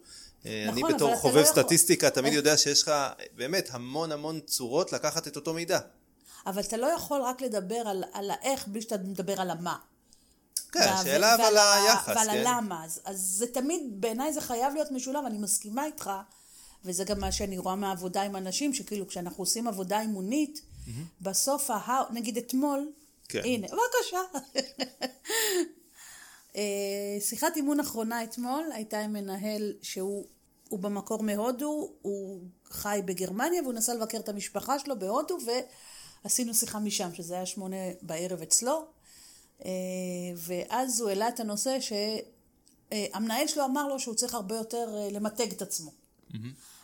אה, 0.45 0.65
אני 0.69 0.81
נכון, 0.81 0.93
בתור 0.93 1.07
אבל 1.07 1.13
אתה 1.13 1.21
חובב 1.21 1.35
לא 1.35 1.41
יכול- 1.41 1.63
סטטיסטיקה 1.63 2.09
תמיד 2.09 2.33
יודע 2.33 2.57
שיש 2.57 2.81
לך 2.81 2.91
באמת 3.35 3.67
המון 3.71 4.11
המון 4.11 4.39
צורות 4.39 4.93
לקחת 4.93 5.27
את 5.27 5.35
אותו 5.35 5.53
מידע. 5.53 5.79
אבל 6.45 6.61
אתה 6.61 6.77
לא 6.77 6.87
יכול 6.87 7.21
רק 7.21 7.41
לדבר 7.41 7.75
על, 7.85 8.03
על 8.13 8.31
האיך 8.31 8.67
בלי 8.67 8.81
שאתה 8.81 8.97
מדבר 8.97 9.41
על 9.41 9.49
המה. 9.49 9.77
כן, 10.71 10.79
השאלה 10.79 11.35
אבל 11.35 11.43
ועל 11.43 11.57
היחס, 11.57 12.15
ועל 12.15 12.27
כן? 12.27 12.47
הלמה. 12.47 12.85
אז, 12.85 13.01
אז 13.05 13.19
זה 13.19 13.47
תמיד, 13.47 13.81
בעיניי 13.91 14.33
זה 14.33 14.41
חייב 14.41 14.73
להיות 14.73 14.91
משולב, 14.91 15.25
אני 15.25 15.37
מסכימה 15.37 15.85
איתך, 15.85 16.11
וזה 16.85 17.03
גם 17.03 17.19
מה 17.19 17.31
שאני 17.31 17.57
רואה 17.57 17.75
מהעבודה 17.75 18.21
עם 18.21 18.35
אנשים, 18.35 18.73
שכאילו 18.73 19.07
כשאנחנו 19.07 19.41
עושים 19.41 19.67
עבודה 19.67 20.01
אימונית, 20.01 20.61
בסוף, 21.21 21.69
ה- 21.69 22.03
נגיד 22.13 22.37
אתמול, 22.37 22.91
כן. 23.29 23.41
הנה, 23.43 23.67
בבקשה. 23.67 24.39
אה, 26.55 26.61
שיחת 27.19 27.55
אימון 27.55 27.79
אחרונה 27.79 28.23
אתמול 28.23 28.63
הייתה 28.73 28.99
עם 28.99 29.13
מנהל 29.13 29.73
שהוא 29.81 30.25
הוא 30.69 30.79
במקור 30.79 31.23
מהודו, 31.23 31.91
הוא 32.01 32.41
חי 32.69 33.01
בגרמניה 33.05 33.61
והוא 33.61 33.73
נסע 33.73 33.93
לבקר 33.93 34.17
את 34.19 34.29
המשפחה 34.29 34.79
שלו 34.79 34.99
בהודו 34.99 35.37
ועשינו 36.23 36.53
שיחה 36.53 36.79
משם, 36.79 37.13
שזה 37.13 37.33
היה 37.35 37.45
שמונה 37.45 37.75
בערב 38.01 38.41
אצלו. 38.41 38.85
אה, 39.65 39.69
ואז 40.35 41.01
הוא 41.01 41.09
העלה 41.09 41.27
את 41.29 41.39
הנושא 41.39 41.77
שהמנהל 41.79 43.47
שלו 43.47 43.65
אמר 43.65 43.87
לו 43.87 43.99
שהוא 43.99 44.15
צריך 44.15 44.33
הרבה 44.33 44.55
יותר 44.55 44.95
אה, 44.97 45.09
למתג 45.11 45.51
את 45.51 45.61
עצמו. 45.61 45.91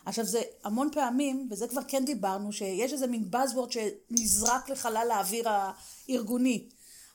עכשיו 0.06 0.26
זה 0.26 0.42
המון 0.64 0.90
פעמים, 0.94 1.48
וזה 1.52 1.68
כבר 1.68 1.82
כן 1.88 2.06
דיברנו, 2.06 2.52
שיש 2.52 2.94
איזה 2.94 3.08
מין 3.08 3.30
buzzword 3.32 3.72
שנזרק 3.72 4.70
לחלל 4.70 5.12
האוויר 5.12 5.46
הארגוני, 5.50 6.68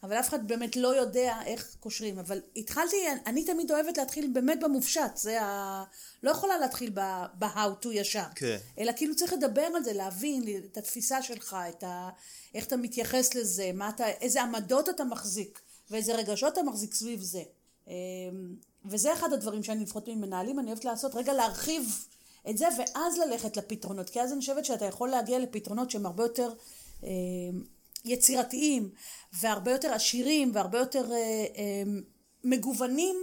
אבל 0.02 0.20
אף 0.20 0.28
אחד 0.28 0.48
באמת 0.48 0.76
לא 0.76 0.96
יודע 0.96 1.38
איך 1.46 1.76
קושרים. 1.80 2.18
אבל 2.18 2.40
התחלתי, 2.56 2.96
אני 3.26 3.44
תמיד 3.44 3.70
אוהבת 3.70 3.98
להתחיל 3.98 4.30
באמת 4.32 4.60
במופשט, 4.60 5.16
זה 5.16 5.42
ה... 5.42 5.84
לא 6.22 6.30
יכולה 6.30 6.58
להתחיל 6.58 6.90
ב-how 7.38 7.84
to 7.84 7.88
ישר. 7.92 8.24
כן. 8.34 8.56
אלא 8.78 8.92
כאילו 8.96 9.16
צריך 9.16 9.32
לדבר 9.32 9.68
על 9.76 9.84
זה, 9.84 9.92
להבין 9.92 10.44
את 10.64 10.76
התפיסה 10.76 11.22
שלך, 11.22 11.56
את 11.68 11.84
ה... 11.84 12.08
איך 12.54 12.66
אתה 12.66 12.76
מתייחס 12.76 13.34
לזה, 13.34 13.70
מה 13.74 13.88
אתה, 13.88 14.08
איזה 14.08 14.42
עמדות 14.42 14.88
אתה 14.88 15.04
מחזיק, 15.04 15.60
ואיזה 15.90 16.14
רגשות 16.14 16.52
אתה 16.52 16.62
מחזיק 16.62 16.94
סביב 16.94 17.20
זה. 17.20 17.42
אמ, 17.88 17.92
וזה 18.84 19.12
אחד 19.12 19.32
הדברים 19.32 19.62
שאני 19.62 19.82
לפחות 19.82 20.08
ממנהלים, 20.08 20.58
אני 20.58 20.68
אוהבת 20.68 20.84
לעשות, 20.84 21.14
רגע 21.14 21.32
להרחיב 21.32 22.06
את 22.50 22.58
זה, 22.58 22.66
ואז 22.78 23.18
ללכת 23.18 23.56
לפתרונות. 23.56 24.10
כי 24.10 24.20
אז 24.20 24.32
אני 24.32 24.40
חושבת 24.40 24.64
שאתה 24.64 24.84
יכול 24.84 25.08
להגיע 25.08 25.38
לפתרונות 25.38 25.90
שהם 25.90 26.06
הרבה 26.06 26.22
יותר 26.22 26.52
אמ, 27.02 27.08
יצירתיים, 28.04 28.90
והרבה 29.32 29.70
יותר 29.70 29.92
עשירים, 29.92 30.50
והרבה 30.54 30.78
יותר 30.78 31.12
אה, 31.12 31.46
אמ, 31.56 32.02
מגוונים. 32.44 33.16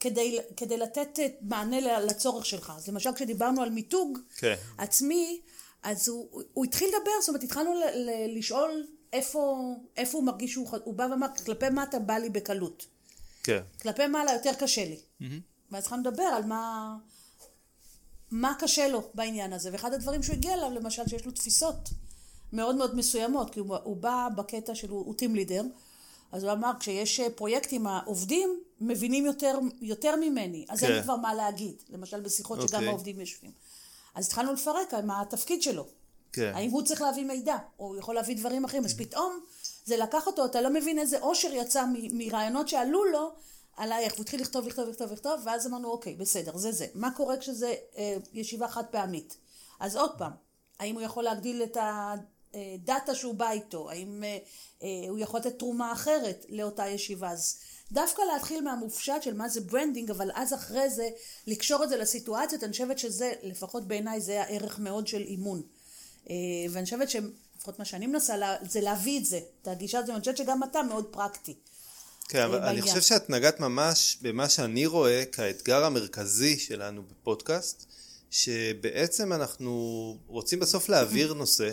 כדי, 0.00 0.38
כדי 0.56 0.76
לתת 0.76 1.18
אה, 1.18 1.26
מענה 1.40 2.00
לצורך 2.00 2.46
שלך. 2.46 2.72
אז 2.76 2.88
למשל 2.88 3.10
כשדיברנו 3.14 3.62
על 3.62 3.70
מיתוג 3.70 4.18
כן. 4.36 4.54
עצמי, 4.78 5.40
אז 5.82 6.08
הוא, 6.08 6.42
הוא 6.52 6.64
התחיל 6.64 6.88
לדבר, 6.88 7.10
זאת 7.20 7.28
אומרת 7.28 7.42
התחלנו 7.42 7.74
ל, 7.74 7.82
ל, 7.94 8.38
לשאול 8.38 8.86
איפה, 9.12 9.58
איפה 9.96 10.18
הוא 10.18 10.26
מרגיש 10.26 10.52
שהוא, 10.52 10.68
הוא 10.84 10.94
בא 10.94 11.06
ואמר 11.10 11.26
כלפי 11.44 11.68
מטה 11.68 11.98
בא 11.98 12.14
לי 12.14 12.30
בקלות, 12.30 12.86
כן. 13.42 13.62
כלפי 13.82 14.06
מעלה 14.06 14.32
יותר 14.32 14.52
קשה 14.58 14.84
לי. 14.84 14.98
ואז 15.70 15.82
התחלנו 15.82 16.02
לדבר 16.02 16.22
על 16.22 16.44
מה, 16.44 16.94
מה 18.30 18.54
קשה 18.58 18.88
לו 18.88 19.02
בעניין 19.14 19.52
הזה, 19.52 19.70
ואחד 19.72 19.92
הדברים 19.92 20.22
שהוא 20.22 20.34
הגיע 20.34 20.54
אליו 20.54 20.70
למשל 20.70 21.02
שיש 21.08 21.26
לו 21.26 21.32
תפיסות 21.32 21.88
מאוד 22.52 22.76
מאוד 22.76 22.96
מסוימות, 22.96 23.50
כי 23.50 23.60
הוא, 23.60 23.76
הוא 23.82 23.96
בא 23.96 24.28
בקטע 24.36 24.74
של 24.74 24.90
הוא 24.90 25.14
טים 25.14 25.34
לידר, 25.34 25.62
אז 26.32 26.44
הוא 26.44 26.52
אמר 26.52 26.70
כשיש 26.80 27.20
אה, 27.20 27.30
פרויקטים 27.30 27.86
העובדים 27.86 28.60
מבינים 28.80 29.26
יותר, 29.26 29.58
יותר 29.80 30.16
ממני, 30.16 30.64
אז 30.68 30.84
אין 30.84 30.92
לי 30.92 30.98
כן. 30.98 31.04
כבר 31.04 31.16
מה 31.16 31.34
להגיד, 31.34 31.82
למשל 31.90 32.20
בשיחות 32.20 32.58
שגם 32.60 32.74
אוקיי. 32.74 32.88
העובדים 32.88 33.20
יושבים. 33.20 33.50
אז 34.14 34.26
התחלנו 34.26 34.52
לפרק 34.52 34.94
מה 34.94 35.20
התפקיד 35.20 35.62
שלו. 35.62 35.86
כן. 36.32 36.52
האם 36.54 36.70
הוא 36.70 36.82
צריך 36.82 37.02
להביא 37.02 37.24
מידע, 37.24 37.56
או 37.78 37.86
הוא 37.86 37.96
יכול 37.96 38.14
להביא 38.14 38.36
דברים 38.36 38.64
אחרים, 38.64 38.84
אז 38.84 38.94
פתאום 38.96 39.40
זה 39.84 39.96
לקח 39.96 40.26
אותו, 40.26 40.44
אתה 40.44 40.60
לא 40.60 40.70
מבין 40.70 40.98
איזה 40.98 41.18
אושר 41.20 41.48
יצא 41.52 41.84
מ- 41.84 42.18
מרעיונות 42.18 42.68
שעלו 42.68 43.04
לו 43.04 43.32
על 43.78 43.92
האיך, 43.92 44.12
והוא 44.12 44.22
התחיל 44.22 44.40
לכתוב, 44.40 44.66
לכתוב, 44.66 44.88
לכתוב, 44.88 45.12
לכתוב, 45.12 45.40
ואז 45.44 45.66
אמרנו, 45.66 45.90
אוקיי, 45.90 46.14
בסדר, 46.14 46.56
זה 46.56 46.72
זה. 46.72 46.86
מה 46.94 47.10
קורה 47.16 47.36
כשזה 47.36 47.74
אה, 47.96 48.16
ישיבה 48.32 48.68
חד 48.68 48.84
פעמית? 48.90 49.36
אז 49.80 49.96
עוד 49.96 50.10
פעם, 50.18 50.32
האם 50.78 50.94
הוא 50.94 51.02
יכול 51.02 51.24
להגדיל 51.24 51.62
את 51.62 51.76
ה 52.54 52.66
data 52.66 53.14
שהוא 53.14 53.34
בא 53.34 53.50
איתו? 53.50 53.90
האם 53.90 54.24
אה, 54.24 54.38
אה, 54.82 54.88
הוא 55.08 55.18
יכול 55.18 55.40
לתת 55.40 55.58
תרומה 55.58 55.92
אחרת 55.92 56.46
לאותה 56.48 56.86
ישיבה? 56.88 57.30
אז 57.30 57.58
דווקא 57.92 58.22
להתחיל 58.32 58.60
מהמופשט 58.64 59.22
של 59.22 59.34
מה 59.34 59.48
זה 59.48 59.60
branding, 59.60 60.10
אבל 60.10 60.30
אז 60.34 60.54
אחרי 60.54 60.90
זה 60.90 61.08
לקשור 61.46 61.84
את 61.84 61.88
זה 61.88 61.96
לסיטואציות, 61.96 62.64
אני 62.64 62.72
חושבת 62.72 62.98
שזה, 62.98 63.32
לפחות 63.42 63.88
בעיניי, 63.88 64.20
זה 64.20 64.42
הערך 64.42 64.78
מאוד 64.78 65.06
של 65.06 65.22
אימון. 65.22 65.62
אה, 66.30 66.34
ואני 66.70 66.84
חושבת 66.84 67.10
שלפחות 67.10 67.78
מה 67.78 67.84
שאני 67.84 68.06
מנסה 68.06 68.36
לה- 68.36 68.56
זה 68.68 68.80
להביא 68.80 69.20
את 69.20 69.24
זה, 69.24 69.40
את 69.62 69.68
הגישה 69.68 69.98
הזאת, 69.98 70.08
ואני 70.10 70.20
חושבת 70.20 70.36
שגם 70.36 70.64
אתה 70.64 70.82
מאוד 70.82 71.06
פרקטי. 71.10 71.54
כן, 72.28 72.42
אבל 72.42 72.58
בעניין. 72.58 72.68
אני 72.72 72.82
חושב 72.82 73.00
שאת 73.00 73.30
נגעת 73.30 73.60
ממש 73.60 74.18
במה 74.22 74.48
שאני 74.48 74.86
רואה 74.86 75.24
כאתגר 75.32 75.84
המרכזי 75.84 76.58
שלנו 76.58 77.02
בפודקאסט, 77.10 77.86
שבעצם 78.30 79.32
אנחנו 79.32 79.72
רוצים 80.26 80.60
בסוף 80.60 80.88
להעביר 80.88 81.34
נושא, 81.34 81.70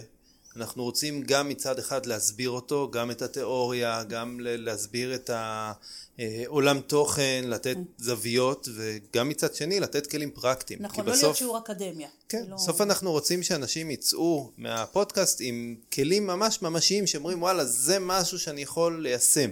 אנחנו 0.56 0.84
רוצים 0.84 1.22
גם 1.22 1.50
מצד 1.50 1.80
אחד 1.80 2.06
להסביר 2.06 2.50
אותו, 2.50 2.90
גם 2.92 3.12
את 3.12 3.22
התיאוריה, 3.22 4.04
גם 4.04 4.38
להסביר 4.42 5.16
את 5.16 5.30
העולם 5.34 6.80
תוכן, 6.80 7.44
לתת 7.48 7.76
זוויות, 7.98 8.68
וגם 8.76 9.30
מצד 9.30 9.56
שני 9.56 9.80
לתת 9.80 10.08
כלים 10.08 10.32
פרקטיים. 10.32 10.80
נכון, 10.82 11.06
לא 11.06 11.12
בסוף- 11.12 11.24
להיות 11.24 11.38
שיעור 11.38 11.58
אקדמיה. 11.58 12.08
כן, 12.30 12.44
לא- 12.48 12.56
בסוף 12.56 12.82
אנחנו 12.82 13.12
רוצים 13.12 13.44
שאנשים 13.44 13.92
יצאו 13.92 14.52
מהפודקאסט 14.58 15.38
עם 15.42 15.76
כלים 15.94 16.28
ממש 16.28 16.62
ממשיים 16.62 17.08
שאומרים 17.08 17.42
וואלה 17.42 17.66
זה 17.66 17.98
משהו 18.00 18.40
שאני 18.40 18.62
יכול 18.62 19.02
ליישם. 19.04 19.50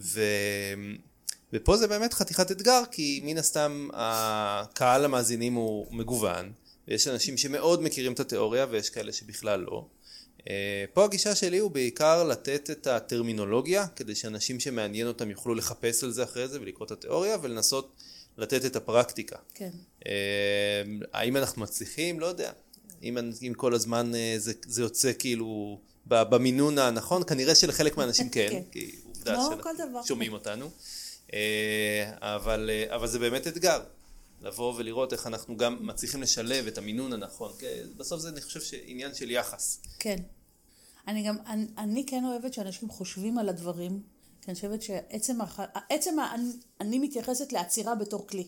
ו... 0.00 0.20
ופה 1.52 1.76
זה 1.76 1.86
באמת 1.86 2.14
חתיכת 2.14 2.50
אתגר 2.50 2.82
כי 2.90 3.20
מן 3.24 3.38
הסתם 3.38 3.88
הקהל 3.92 5.04
המאזינים 5.04 5.54
הוא 5.54 5.86
מגוון 5.90 6.52
ויש 6.88 7.08
אנשים 7.08 7.36
שמאוד 7.36 7.82
מכירים 7.82 8.12
את 8.12 8.20
התיאוריה 8.20 8.66
ויש 8.70 8.90
כאלה 8.90 9.12
שבכלל 9.12 9.60
לא. 9.60 9.86
אה, 10.50 10.84
פה 10.92 11.04
הגישה 11.04 11.34
שלי 11.34 11.58
הוא 11.58 11.70
בעיקר 11.70 12.24
לתת 12.24 12.70
את 12.70 12.86
הטרמינולוגיה 12.86 13.86
כדי 13.86 14.14
שאנשים 14.14 14.60
שמעניין 14.60 15.06
אותם 15.06 15.30
יוכלו 15.30 15.54
לחפש 15.54 16.04
על 16.04 16.10
זה 16.10 16.24
אחרי 16.24 16.48
זה 16.48 16.60
ולקרוא 16.60 16.86
את 16.86 16.90
התיאוריה 16.90 17.36
ולנסות 17.42 17.92
לתת 18.38 18.64
את 18.64 18.76
הפרקטיקה. 18.76 19.36
כן. 19.54 19.70
אה, 20.06 20.12
האם 21.12 21.36
אנחנו 21.36 21.62
מצליחים? 21.62 22.20
לא 22.20 22.26
יודע. 22.26 22.52
אם, 23.02 23.18
אם 23.42 23.52
כל 23.56 23.74
הזמן 23.74 24.14
אה, 24.14 24.34
זה, 24.38 24.52
זה 24.66 24.82
יוצא 24.82 25.12
כאילו 25.18 25.80
במינון 26.06 26.78
הנכון, 26.78 27.22
כנראה 27.26 27.54
שלחלק 27.54 27.96
מהאנשים 27.96 28.28
כן, 28.34 28.48
כן. 28.50 28.62
כי 28.72 28.96
עובדה 29.30 29.42
כמו 29.42 29.50
שאנחנו 29.50 29.62
כל 29.62 29.88
דבר. 29.88 30.02
שומעים 30.02 30.32
אותנו. 30.32 30.70
אה, 31.34 32.10
אבל, 32.20 32.70
אה, 32.72 32.94
אבל 32.94 33.06
זה 33.06 33.18
באמת 33.18 33.46
אתגר. 33.46 33.82
לבוא 34.40 34.74
ולראות 34.76 35.12
איך 35.12 35.26
אנחנו 35.26 35.56
גם 35.56 35.86
מצליחים 35.86 36.22
לשלב 36.22 36.66
את 36.66 36.78
המינון 36.78 37.12
הנכון. 37.12 37.52
בסוף 37.96 38.20
זה, 38.20 38.28
אני 38.28 38.40
חושב, 38.40 38.60
שעניין 38.60 39.14
של 39.14 39.30
יחס. 39.30 39.80
כן. 39.98 40.16
אני 41.08 41.22
גם, 41.22 41.36
אני, 41.46 41.66
אני 41.78 42.06
כן 42.06 42.24
אוהבת 42.24 42.54
שאנשים 42.54 42.88
חושבים 42.88 43.38
על 43.38 43.48
הדברים, 43.48 44.02
כי 44.42 44.50
אני 44.50 44.54
חושבת 44.54 44.82
שעצם, 44.82 45.40
הח... 45.40 45.60
עצם 45.90 46.18
ה... 46.18 46.34
אני 46.80 46.98
מתייחסת 46.98 47.52
לעצירה 47.52 47.94
בתור 47.94 48.26
כלי. 48.26 48.46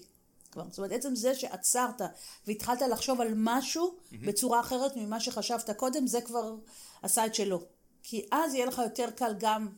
כבר. 0.53 0.65
זאת 0.69 0.79
אומרת, 0.79 0.93
עצם 0.93 1.15
זה 1.15 1.35
שעצרת 1.35 2.01
והתחלת 2.47 2.83
לחשוב 2.83 3.21
על 3.21 3.33
משהו 3.37 3.95
mm-hmm. 3.95 4.17
בצורה 4.27 4.61
אחרת 4.61 4.97
ממה 4.97 5.21
שחשבת 5.21 5.71
קודם, 5.71 6.07
זה 6.07 6.21
כבר 6.21 6.55
עשה 7.03 7.27
את 7.27 7.35
שלו. 7.35 7.63
כי 8.03 8.27
אז 8.33 8.55
יהיה 8.55 8.67
לך 8.67 8.79
יותר 8.79 9.11
קל 9.11 9.35
גם 9.39 9.69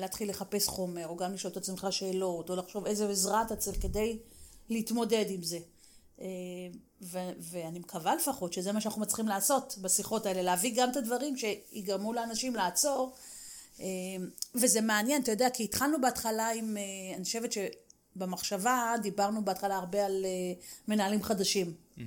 להתחיל 0.00 0.30
לחפש 0.30 0.68
חומר, 0.68 1.06
או 1.06 1.16
גם 1.16 1.34
לשאול 1.34 1.52
את 1.52 1.56
עצמך 1.56 1.86
שאלות, 1.90 2.50
או 2.50 2.56
לחשוב 2.56 2.86
איזה 2.86 3.08
עזרה 3.08 3.42
אתה 3.42 3.56
צריך 3.56 3.82
כדי 3.82 4.18
להתמודד 4.68 5.24
עם 5.28 5.42
זה. 5.42 5.58
אה, 6.20 6.26
ו- 7.02 7.32
ואני 7.38 7.78
מקווה 7.78 8.14
לפחות 8.14 8.52
שזה 8.52 8.72
מה 8.72 8.80
שאנחנו 8.80 9.00
מצליחים 9.00 9.28
לעשות 9.28 9.78
בשיחות 9.80 10.26
האלה, 10.26 10.42
להביא 10.42 10.72
גם 10.76 10.90
את 10.90 10.96
הדברים 10.96 11.36
שיגרמו 11.36 12.12
לאנשים 12.12 12.54
לעצור. 12.54 13.14
אה, 13.80 13.86
וזה 14.54 14.80
מעניין, 14.80 15.22
אתה 15.22 15.32
יודע, 15.32 15.50
כי 15.50 15.64
התחלנו 15.64 16.00
בהתחלה 16.00 16.50
עם, 16.50 16.76
אה, 16.76 17.16
אני 17.16 17.24
חושבת 17.24 17.50
שבמחשבה 17.52 18.94
דיברנו 19.02 19.44
בהתחלה 19.44 19.76
הרבה 19.76 20.06
על 20.06 20.26
מנהלים 20.88 21.22
חדשים. 21.22 21.74
Mm-hmm. 21.98 22.00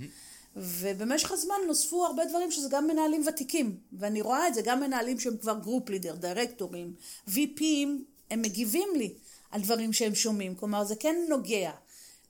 ובמשך 0.55 1.31
הזמן 1.31 1.55
נוספו 1.67 2.05
הרבה 2.05 2.25
דברים 2.25 2.51
שזה 2.51 2.67
גם 2.71 2.87
מנהלים 2.87 3.23
ותיקים, 3.27 3.77
ואני 3.93 4.21
רואה 4.21 4.47
את 4.47 4.53
זה, 4.53 4.61
גם 4.61 4.79
מנהלים 4.79 5.19
שהם 5.19 5.37
כבר 5.37 5.59
group 5.59 5.89
leader, 5.89 6.15
דירקטורים, 6.15 6.93
VP 7.29 7.52
ים, 7.52 7.87
הם 8.31 8.41
מגיבים 8.41 8.89
לי 8.95 9.13
על 9.51 9.61
דברים 9.61 9.93
שהם 9.93 10.15
שומעים, 10.15 10.55
כלומר 10.55 10.83
זה 10.83 10.95
כן 10.95 11.15
נוגע. 11.29 11.71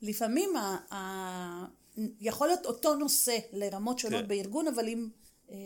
לפעמים 0.02 0.56
ה, 0.56 0.76
ה, 0.94 1.64
יכול 2.20 2.46
להיות 2.46 2.66
אותו 2.66 2.94
נושא 2.94 3.38
לרמות 3.52 3.98
שונות 3.98 4.22
כן. 4.22 4.28
בארגון, 4.28 4.68
אבל 4.68 4.88
עם... 4.88 5.08
אה, 5.50 5.56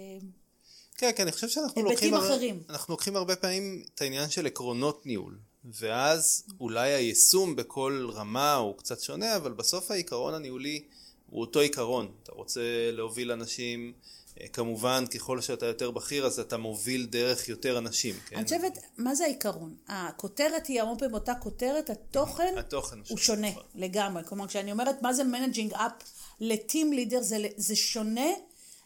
כן, 0.97 1.11
כן, 1.17 1.23
אני 1.23 1.33
חושב 1.33 1.49
שאנחנו 1.49 1.83
לוקחים... 1.83 2.15
אחרים. 2.15 2.63
אנחנו 2.69 2.93
לוקחים 2.93 3.17
הרבה 3.17 3.37
פעמים 3.37 3.83
את 3.95 4.01
העניין 4.03 4.31
של 4.31 4.47
עקרונות 4.47 5.07
ניהול, 5.07 5.39
ואז 5.65 6.45
אולי 6.61 6.91
היישום 6.91 7.57
בכל 7.57 8.09
רמה 8.13 8.55
הוא 8.55 8.79
קצת 8.79 9.01
שונה, 9.01 9.37
אבל 9.37 9.53
בסוף 9.53 9.91
העיקרון 9.91 10.35
הניהולי 10.35 10.85
הוא 11.31 11.41
אותו 11.41 11.61
עיקרון. 11.61 12.09
אתה 12.23 12.33
רוצה 12.33 12.61
להוביל 12.93 13.33
אנשים, 13.33 13.93
אה, 14.41 14.49
כמובן 14.49 15.05
ככל 15.15 15.41
שאתה 15.41 15.67
יותר 15.67 15.91
בכיר 15.91 16.27
אז 16.27 16.41
אתה 16.41 16.57
מוביל 16.57 17.07
דרך 17.07 17.49
יותר 17.49 17.79
אנשים. 17.79 18.15
כן? 18.27 18.37
אני 18.37 18.45
חושבת, 18.45 18.79
מה 18.99 19.15
זה 19.15 19.25
העיקרון? 19.25 19.75
הכותרת 19.89 20.67
היא 20.67 20.83
המון 20.83 20.99
פעמים 20.99 21.15
אותה 21.15 21.35
כותרת, 21.35 21.91
התוכן, 21.91 22.55
התוכן 22.59 22.97
הוא 23.09 23.19
שונה 23.19 23.51
נכון. 23.51 23.63
לגמרי. 23.75 24.23
כלומר, 24.25 24.47
כשאני 24.47 24.73
אומרת 24.73 25.03
מה 25.03 25.13
זה 25.13 25.25
managing 25.25 25.75
up 25.75 25.93
ל 26.41 26.51
team 26.51 26.93
leader, 26.93 27.23
זה, 27.23 27.47
זה 27.57 27.77
שונה 27.77 28.31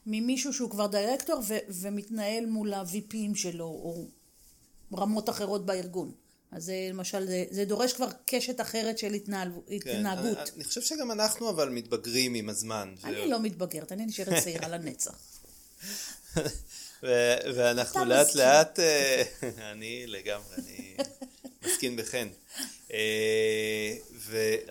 ממישהו 0.07 0.53
שהוא 0.53 0.71
כבר 0.71 0.87
דירקטור 0.87 1.41
ו, 1.49 1.55
ומתנהל 1.69 2.47
מול 2.47 2.75
ה 2.75 2.87
VP 2.87 3.11
ים 3.11 3.35
שלו, 3.35 3.65
או 3.65 4.05
רמות 4.97 5.29
אחרות 5.29 5.67
בארגון. 5.67 6.13
אז 6.53 6.65
זה 6.65 6.75
למשל, 6.91 7.27
זה, 7.27 7.45
זה 7.51 7.65
דורש 7.65 7.93
כבר 7.93 8.09
קשת 8.27 8.61
אחרת 8.61 8.99
של 8.99 9.13
התנהל, 9.13 9.49
כן, 9.67 9.75
התנהגות. 9.75 10.39
אני, 10.39 10.51
אני 10.57 10.65
חושב 10.65 10.81
שגם 10.81 11.11
אנחנו 11.11 11.51
אבל 11.51 11.69
מתבגרים 11.69 12.35
עם 12.35 12.49
הזמן. 12.49 12.95
אני 13.05 13.21
ו... 13.21 13.31
לא 13.31 13.41
מתבגרת, 13.41 13.93
אני 13.93 14.07
נשארת 14.07 14.43
צעירה 14.43 14.69
לנצח. 14.69 15.15
ו- 17.03 17.37
ואנחנו 17.55 18.05
לאט 18.05 18.27
מסכים. 18.27 18.41
לאט, 18.41 18.81
אה, 18.81 19.23
אני 19.73 20.07
לגמרי, 20.07 20.55
אני 20.59 20.97
מסכים 21.65 21.97
בחן. 21.97 22.29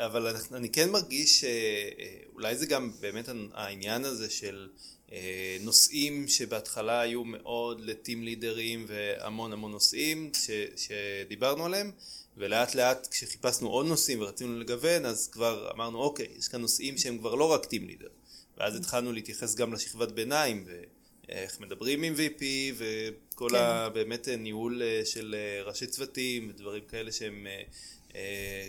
אה, 0.02 0.06
אבל 0.06 0.36
אני 0.54 0.70
כן 0.70 0.90
מרגיש 0.90 1.42
שאולי 1.42 2.56
זה 2.56 2.66
גם 2.66 2.92
באמת 3.00 3.30
העניין 3.54 4.06
הזה 4.06 4.30
של 4.30 4.70
אה, 5.12 5.58
נושאים 5.62 6.28
שבהתחלה 6.28 7.02
היו 7.02 7.24
מאוד 7.24 7.82
לטים 7.82 8.24
לידרים 8.24 8.86
והמון 8.88 9.54
המון 9.54 9.72
נושאים 9.72 10.32
ש, 10.34 10.50
שדיברנו 10.76 11.66
עליהם 11.66 11.92
ולאט 12.38 12.76
לאט 12.76 13.08
כשחיפשנו 13.12 13.70
עוד 13.70 13.86
נושאים 13.86 14.22
ורצינו 14.22 14.60
לגוון 14.60 15.06
אז 15.06 15.28
כבר 15.28 15.72
אמרנו 15.74 16.00
אוקיי 16.00 16.28
יש 16.38 16.48
כאן 16.48 16.62
נושאים 16.62 16.98
שהם 16.98 17.18
כבר 17.18 17.36
לא 17.36 17.52
רק 17.52 17.66
טים 17.66 17.88
לידר 17.88 18.10
ואז 18.58 18.76
התחלנו 18.76 19.12
להתייחס 19.12 19.56
גם 19.56 19.74
לשכבת 19.74 20.12
ביניים 20.12 20.66
ואיך 20.68 21.60
מדברים 21.60 22.04
עם 22.04 22.14
VP 22.16 22.44
וכל 22.78 23.50
כן. 23.50 23.56
ה... 23.56 23.90
באמת 23.90 24.28
ניהול 24.28 24.82
אה, 24.82 25.02
של 25.06 25.36
אה, 25.38 25.64
ראשי 25.64 25.88
צוותים 25.88 26.50
ודברים 26.50 26.84
כאלה 26.88 27.12
שהם 27.12 27.48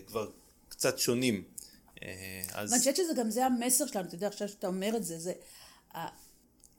כבר 0.07 0.31
קצת 0.83 0.99
שונים. 0.99 1.45
אז... 2.53 2.73
אני 2.73 2.79
חושבת 2.79 2.97
שזה 2.97 3.14
גם 3.14 3.31
זה 3.31 3.47
המסר 3.47 3.87
שלנו, 3.87 4.07
אתה 4.07 4.14
יודע 4.14 4.27
עכשיו 4.27 4.49
שאתה 4.49 4.66
אומר 4.66 4.97
את 4.97 5.05
זה, 5.05 5.18
זה 5.18 5.33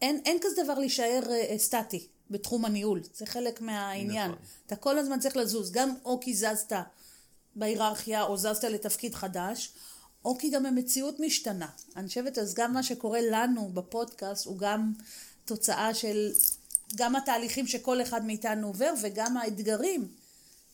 אין, 0.01 0.21
אין 0.25 0.37
כזה 0.41 0.63
דבר 0.63 0.79
להישאר 0.79 1.21
uh, 1.23 1.57
סטטי 1.57 2.07
בתחום 2.29 2.65
הניהול, 2.65 3.01
זה 3.13 3.25
חלק 3.25 3.61
מהעניין. 3.61 4.31
נכון. 4.31 4.43
אתה 4.67 4.75
כל 4.75 4.97
הזמן 4.97 5.19
צריך 5.19 5.37
לזוז, 5.37 5.71
גם 5.71 5.93
או 6.05 6.19
כי 6.19 6.33
זזת 6.33 6.73
בהיררכיה 7.55 8.23
או 8.23 8.37
זזת 8.37 8.63
לתפקיד 8.63 9.15
חדש, 9.15 9.73
או 10.25 10.37
כי 10.37 10.49
גם 10.49 10.65
המציאות 10.65 11.19
משתנה. 11.19 11.67
אני 11.95 12.07
חושבת 12.07 12.37
אז 12.37 12.53
גם 12.53 12.73
מה 12.73 12.83
שקורה 12.83 13.19
לנו 13.31 13.69
בפודקאסט 13.73 14.45
הוא 14.45 14.57
גם 14.57 14.93
תוצאה 15.45 15.93
של 15.93 16.31
גם 16.95 17.15
התהליכים 17.15 17.67
שכל 17.67 18.01
אחד 18.01 18.25
מאיתנו 18.25 18.67
עובר 18.67 18.93
וגם 19.01 19.37
האתגרים 19.37 20.07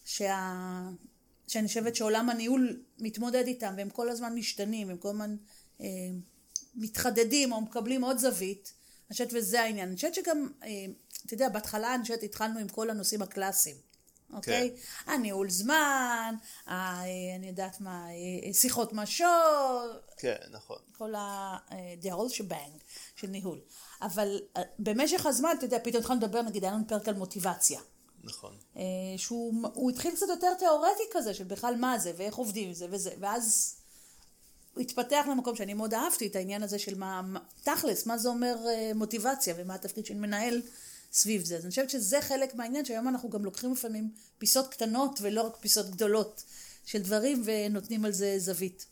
שה... 0.06 0.90
שאני 1.50 1.68
חושבת 1.68 1.96
שעולם 1.96 2.30
הניהול 2.30 2.84
מתמודד 3.00 3.48
איתם 3.48 3.74
והם 3.78 3.90
כל 3.90 4.10
הזמן 4.10 4.36
משתנים, 4.36 4.90
הם 4.90 4.98
כל 4.98 5.10
הזמן 5.10 5.36
אה, 5.82 5.86
מתחדדים 6.76 7.52
או 7.52 7.62
מקבלים 7.62 8.04
עוד 8.04 8.18
זווית 8.18 8.74
אני 9.10 9.14
חושבת 9.14 9.30
וזה 9.34 9.62
העניין. 9.62 9.88
אני 9.88 9.96
חושבת 9.96 10.14
שגם, 10.14 10.48
אה, 10.64 10.70
אתה 11.26 11.34
יודע, 11.34 11.50
בהתחלה 11.50 11.96
אני 11.96 12.02
חושבת 12.02 12.24
התחלנו 12.24 12.60
עם 12.60 12.68
כל 12.68 12.90
הנושאים 12.90 13.22
הקלאסיים. 13.22 13.76
אוקיי? 14.34 14.76
כן. 15.06 15.12
הניהול 15.12 15.50
זמן, 15.50 16.36
ה, 16.66 16.72
אה, 16.72 17.06
אני 17.36 17.48
יודעת 17.48 17.82
מה, 17.82 18.08
אה, 18.10 18.54
שיחות 18.54 18.94
משוב. 18.94 19.28
כן, 20.18 20.36
נכון. 20.52 20.78
כל 20.98 21.16
ה... 21.16 21.58
the 22.02 22.08
whole 22.08 22.34
shebang 22.38 22.80
של 23.16 23.28
ניהול. 23.28 23.60
אבל 24.02 24.40
במשך 24.80 25.26
הזמן, 25.26 25.56
אתה 25.58 25.66
יודע, 25.66 25.78
פתאום 25.84 26.02
התחלנו 26.02 26.20
לדבר, 26.22 26.42
נגיד, 26.42 26.64
היה 26.64 26.74
לנו 26.74 26.88
פרק 26.88 27.08
על 27.08 27.16
מוטיבציה. 27.16 27.80
נכון. 28.24 28.56
שהוא 29.18 29.92
התחיל 29.92 30.16
קצת 30.16 30.26
יותר 30.30 30.54
תיאורטי 30.54 31.04
כזה, 31.12 31.34
של 31.34 31.44
בכלל 31.44 31.76
מה 31.76 32.00
זה, 32.00 32.14
ואיך 32.18 32.36
עובדים 32.36 32.68
עם 32.68 32.74
זה 32.74 32.88
וזה, 32.90 33.12
ואז 33.20 33.76
הוא 34.74 34.82
התפתח 34.82 35.26
למקום 35.32 35.56
שאני 35.56 35.74
מאוד 35.74 35.94
אהבתי 35.94 36.28
את 36.28 36.36
העניין 36.36 36.64
הזה 36.64 36.80
של 36.80 36.98
מה, 36.98 37.22
תכלס, 37.64 38.06
מה 38.06 38.18
זה 38.18 38.30
אומר 38.30 38.56
אה, 38.68 38.92
מוטיבציה 38.96 39.54
ומה 39.58 39.76
התפקיד 39.76 40.06
של 40.06 40.14
מנהל 40.14 40.62
סביב 41.12 41.46
זה. 41.46 41.58
אז 41.58 41.64
אני 41.64 41.70
חושבת 41.70 41.90
שזה 41.90 42.22
חלק 42.22 42.56
מהעניין 42.56 42.86
שהיום 42.86 43.08
אנחנו 43.08 43.30
גם 43.30 43.46
לוקחים 43.46 43.74
לפעמים 43.74 44.12
פיסות 44.38 44.68
קטנות 44.68 45.20
ולא 45.22 45.42
רק 45.42 45.56
פיסות 45.60 45.90
גדולות 45.90 46.44
של 46.86 47.02
דברים 47.02 47.44
ונותנים 47.46 48.06
על 48.06 48.12
זה 48.12 48.36
זווית. 48.40 48.86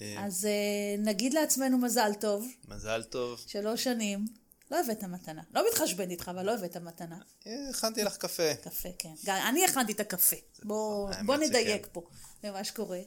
אה. 0.00 0.26
אז 0.26 0.44
אה, 0.44 0.50
נגיד 0.98 1.34
לעצמנו 1.34 1.78
מזל 1.78 2.12
טוב. 2.20 2.46
מזל 2.68 3.02
טוב. 3.02 3.44
שלוש 3.46 3.84
שנים. 3.84 4.41
לא 4.72 4.80
הבאת 4.80 5.04
מתנה. 5.04 5.42
לא 5.54 5.64
מתחשבן 5.68 6.10
איתך, 6.10 6.28
אבל 6.28 6.46
לא 6.46 6.54
הבאת 6.54 6.76
מתנה. 6.76 7.18
הכנתי 7.70 8.04
לך 8.04 8.16
קפה. 8.16 8.54
קפה, 8.54 8.88
כן. 8.98 9.14
אני 9.26 9.64
הכנתי 9.64 9.92
את 9.92 10.00
הקפה. 10.00 10.36
בוא, 10.62 11.10
בוא 11.26 11.36
נדייק 11.36 11.88
פה 11.92 12.08
במה 12.42 12.64
שקורה. 12.64 13.00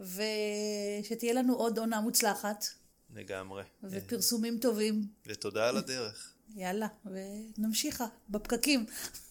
ושתהיה 0.00 1.32
לנו 1.32 1.54
עוד 1.54 1.78
עונה 1.78 2.00
מוצלחת. 2.00 2.66
לגמרי. 3.14 3.62
ופרסומים 3.82 4.58
טובים. 4.58 5.06
ותודה 5.26 5.68
על 5.68 5.76
הדרך. 5.76 6.34
יאללה, 6.54 6.86
ונמשיכה 7.06 8.06
בפקקים. 8.28 8.86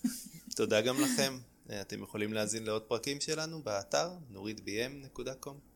תודה 0.57 0.81
גם 0.81 1.01
לכם. 1.01 1.37
אתם 1.81 2.03
יכולים 2.03 2.33
להאזין 2.33 2.63
לעוד 2.63 2.81
פרקים 2.81 3.21
שלנו 3.21 3.63
באתר 3.63 4.11
נורידbm.com. 4.31 5.70